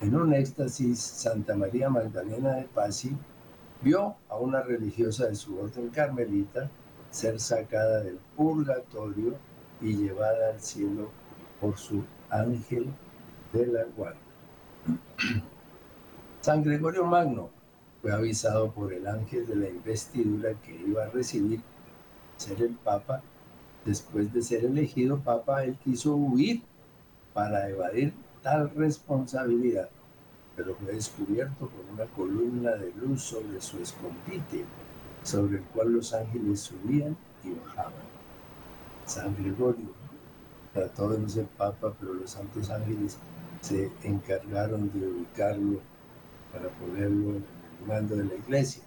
En 0.00 0.14
un 0.14 0.34
éxtasis, 0.34 1.00
Santa 1.00 1.56
María 1.56 1.88
Magdalena 1.88 2.54
de 2.56 2.64
Pasi 2.64 3.16
vio 3.82 4.16
a 4.28 4.36
una 4.36 4.62
religiosa 4.62 5.26
de 5.26 5.34
su 5.34 5.58
orden 5.58 5.88
carmelita 5.88 6.70
ser 7.10 7.40
sacada 7.40 8.02
del 8.02 8.18
purgatorio 8.36 9.34
y 9.80 9.96
llevada 9.96 10.50
al 10.50 10.60
cielo 10.60 11.10
por 11.60 11.78
su 11.78 12.04
ángel 12.28 12.88
la. 13.64 13.86
San 16.40 16.62
Gregorio 16.62 17.04
Magno 17.04 17.50
fue 18.02 18.12
avisado 18.12 18.70
por 18.70 18.92
el 18.92 19.06
ángel 19.06 19.46
de 19.46 19.56
la 19.56 19.68
investidura 19.68 20.54
que 20.64 20.74
iba 20.74 21.04
a 21.04 21.08
recibir 21.08 21.60
ser 22.36 22.62
el 22.62 22.74
Papa. 22.74 23.22
Después 23.84 24.32
de 24.32 24.42
ser 24.42 24.64
elegido 24.64 25.18
Papa, 25.20 25.64
él 25.64 25.76
quiso 25.82 26.14
huir 26.14 26.62
para 27.32 27.68
evadir 27.68 28.12
tal 28.42 28.70
responsabilidad, 28.70 29.88
pero 30.56 30.74
fue 30.74 30.92
descubierto 30.92 31.68
por 31.68 31.84
una 31.92 32.04
columna 32.12 32.72
de 32.72 32.92
luz 32.94 33.22
sobre 33.22 33.60
su 33.60 33.78
escondite 33.78 34.64
sobre 35.26 35.56
el 35.58 35.64
cual 35.64 35.92
los 35.92 36.14
ángeles 36.14 36.60
subían 36.60 37.16
y 37.42 37.50
bajaban. 37.50 37.92
San 39.04 39.36
Gregorio 39.36 39.88
trató 40.72 41.08
de 41.10 41.18
no 41.18 41.28
ser 41.28 41.46
papa, 41.46 41.92
pero 41.98 42.14
los 42.14 42.30
santos 42.30 42.70
ángeles 42.70 43.18
se 43.60 43.90
encargaron 44.02 44.90
de 44.92 45.06
ubicarlo 45.06 45.80
para 46.52 46.68
ponerlo 46.70 47.30
en 47.30 47.44
el 47.80 47.86
mando 47.86 48.16
de 48.16 48.24
la 48.24 48.34
iglesia. 48.34 48.82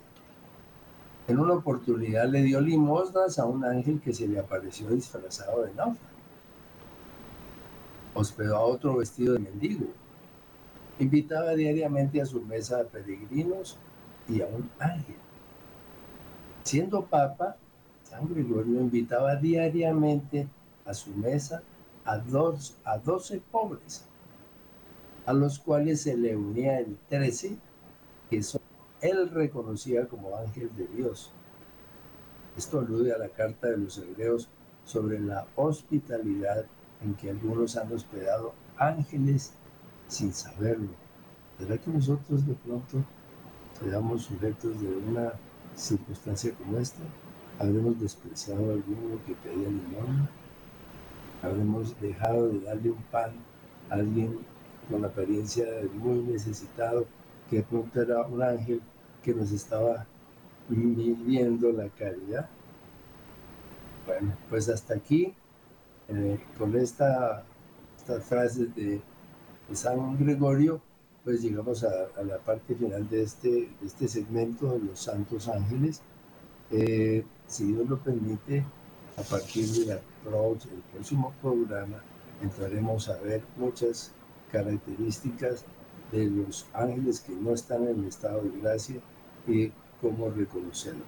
En 1.28 1.40
una 1.40 1.54
oportunidad 1.54 2.28
le 2.28 2.42
dio 2.42 2.60
limosnas 2.60 3.38
a 3.38 3.46
un 3.46 3.64
ángel 3.64 4.02
que 4.02 4.14
se 4.14 4.28
le 4.28 4.40
apareció 4.40 4.90
disfrazado 4.90 5.64
de 5.64 5.74
náufrago. 5.74 5.98
Hospedó 8.16 8.58
a 8.58 8.62
otro 8.62 8.98
vestido 8.98 9.34
de 9.34 9.40
mendigo. 9.40 9.86
Invitaba 10.98 11.54
diariamente 11.54 12.22
a 12.22 12.26
su 12.26 12.42
mesa 12.42 12.82
a 12.82 12.84
peregrinos 12.84 13.78
y 14.28 14.42
a 14.42 14.48
un 14.48 14.70
ángel. 14.80 15.16
Siendo 16.64 17.06
papa, 17.06 17.58
San 18.04 18.28
Gregorio 18.28 18.82
invitaba 18.82 19.36
diariamente 19.36 20.48
a 20.86 20.94
su 20.94 21.12
mesa 21.12 21.62
a, 22.06 22.18
dos, 22.18 22.76
a 22.84 22.98
12 22.98 23.40
pobres, 23.52 24.09
a 25.30 25.34
los 25.34 25.60
cuales 25.60 26.02
se 26.02 26.18
le 26.18 26.36
unía 26.36 26.80
el 26.80 26.98
13, 27.08 27.56
que 28.32 28.42
él 29.02 29.30
reconocía 29.30 30.08
como 30.08 30.36
ángel 30.36 30.72
de 30.76 30.88
Dios. 30.88 31.32
Esto 32.58 32.80
alude 32.80 33.14
a 33.14 33.20
la 33.20 33.30
carta 33.30 33.68
de 33.68 33.78
los 33.78 34.00
hebreos 34.00 34.50
sobre 34.86 35.20
la 35.20 35.46
hospitalidad 35.56 36.66
en 37.04 37.14
que 37.14 37.30
algunos 37.30 37.78
han 37.78 37.94
hospedado 37.94 38.56
ángeles 38.76 39.54
sin 40.08 40.34
saberlo. 40.34 40.90
¿Será 41.60 41.78
que 41.78 41.92
nosotros 41.92 42.48
de 42.48 42.56
pronto 42.56 42.98
seamos 43.80 44.24
sujetos 44.24 44.82
de 44.82 44.88
una 44.88 45.34
circunstancia 45.76 46.56
como 46.56 46.80
esta? 46.80 47.04
¿Habremos 47.60 48.00
despreciado 48.00 48.72
a 48.72 48.74
alguno 48.74 49.24
que 49.28 49.36
pedía 49.36 49.68
limón? 49.68 50.28
¿Habremos 51.44 52.02
dejado 52.02 52.48
de 52.48 52.62
darle 52.62 52.90
un 52.90 53.04
pan 53.12 53.34
a 53.92 53.94
alguien 53.94 54.40
con 54.90 55.06
apariencia 55.06 55.66
de 55.66 55.90
muy 55.90 56.20
necesitado, 56.20 57.06
que 57.50 57.58
de 57.58 57.64
pronto 57.64 58.02
era 58.02 58.22
un 58.22 58.42
ángel 58.42 58.82
que 59.24 59.34
nos 59.34 59.52
estaba 59.52 60.06
midiendo 60.70 61.72
la 61.72 61.90
caridad? 61.90 62.50
Bueno, 64.06 64.36
pues 64.50 64.70
hasta 64.70 64.96
aquí, 64.96 65.34
eh, 66.08 66.40
con 66.58 66.76
esta, 66.76 67.44
esta 67.98 68.20
frase 68.20 68.66
de 68.76 69.02
San 69.74 70.18
Gregorio, 70.18 70.82
pues 71.24 71.42
llegamos 71.42 71.84
a, 71.84 72.24
la 72.24 72.38
parte 72.40 72.76
final 72.76 73.08
de 73.10 73.24
este, 73.24 73.50
de 73.50 73.86
este 73.86 74.08
segmento 74.08 74.74
de 74.74 74.80
los 74.80 75.00
santos 75.00 75.48
ángeles. 75.48 76.02
Eh, 76.72 77.24
si 77.48 77.74
Dios 77.74 77.88
lo 77.88 78.00
permite, 78.00 78.66
a 79.18 79.22
partir 79.24 79.68
del 79.68 80.00
próximo 80.94 81.34
programa 81.42 82.02
entraremos 82.42 83.10
a 83.10 83.18
ver 83.20 83.42
muchas 83.58 84.12
características 84.52 85.66
de 86.12 86.26
los 86.26 86.68
ángeles 86.74 87.22
que 87.22 87.34
no 87.34 87.54
están 87.54 87.88
en 87.88 88.00
el 88.00 88.06
estado 88.08 88.42
de 88.42 88.60
gracia 88.60 88.96
y 89.48 89.72
cómo 90.02 90.30
reconocerlos. 90.30 91.06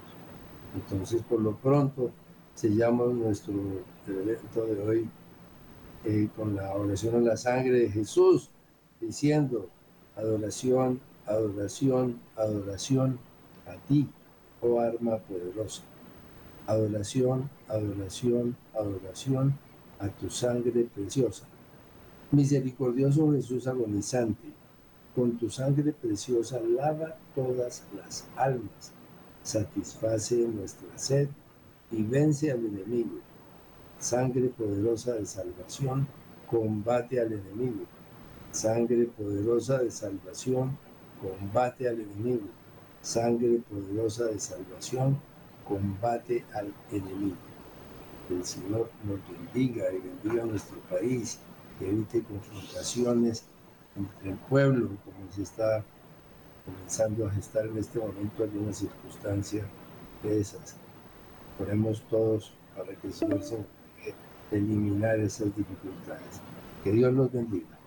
Entonces, 0.75 1.21
por 1.23 1.41
lo 1.41 1.55
pronto, 1.57 2.11
sellamos 2.53 3.13
nuestro 3.13 3.53
evento 4.07 4.65
de 4.65 4.81
hoy 4.81 5.09
eh, 6.05 6.29
con 6.35 6.55
la 6.55 6.73
oración 6.73 7.15
a 7.15 7.19
la 7.19 7.37
sangre 7.37 7.71
de 7.71 7.89
Jesús, 7.89 8.49
diciendo, 8.99 9.69
adoración, 10.15 10.99
adoración, 11.25 12.19
adoración 12.35 13.19
a 13.67 13.75
ti, 13.87 14.09
oh 14.61 14.79
arma 14.79 15.17
poderosa. 15.17 15.83
Adoración, 16.67 17.49
adoración, 17.67 18.55
adoración 18.73 19.57
a 19.99 20.07
tu 20.09 20.29
sangre 20.29 20.87
preciosa. 20.93 21.45
Misericordioso 22.31 23.31
Jesús 23.33 23.67
agonizante, 23.67 24.47
con 25.15 25.37
tu 25.37 25.49
sangre 25.49 25.91
preciosa 25.91 26.59
lava 26.59 27.17
todas 27.35 27.83
las 27.95 28.27
almas, 28.35 28.93
satisface 29.43 30.35
nuestra 30.47 30.97
sed 30.97 31.27
y 31.91 32.03
vence 32.03 32.51
al 32.51 32.65
enemigo 32.65 33.19
Sangre 34.01 34.47
poderosa 34.49 35.13
de 35.13 35.27
salvación, 35.27 36.07
combate 36.49 37.21
al 37.21 37.33
enemigo. 37.33 37.85
Sangre 38.51 39.05
poderosa 39.05 39.77
de 39.77 39.91
salvación, 39.91 40.75
combate 41.21 41.87
al 41.87 42.01
enemigo. 42.01 42.47
Sangre 43.03 43.61
poderosa 43.69 44.25
de 44.25 44.39
salvación, 44.39 45.19
combate 45.67 46.43
al 46.55 46.73
enemigo. 46.91 47.35
el 48.31 48.43
Señor 48.43 48.89
nos 49.03 49.19
bendiga 49.29 49.93
y 49.93 49.99
bendiga 49.99 50.41
a 50.41 50.47
nuestro 50.47 50.79
país, 50.89 51.37
que 51.81 51.89
evite 51.89 52.21
confrontaciones 52.23 53.43
entre 53.95 54.29
el 54.29 54.37
pueblo, 54.37 54.89
como 55.03 55.31
se 55.31 55.41
está 55.41 55.83
comenzando 56.63 57.25
a 57.25 57.31
gestar 57.31 57.65
en 57.65 57.77
este 57.77 57.97
momento 57.97 58.43
alguna 58.43 58.71
circunstancia 58.71 59.65
de 60.21 60.39
esas. 60.39 60.75
Oremos 61.59 62.03
todos 62.07 62.53
para 62.77 62.95
que 62.95 63.11
se 63.11 63.25
eliminar 64.51 65.19
esas 65.19 65.55
dificultades. 65.55 66.41
Que 66.83 66.91
Dios 66.91 67.13
los 67.13 67.31
bendiga. 67.31 67.80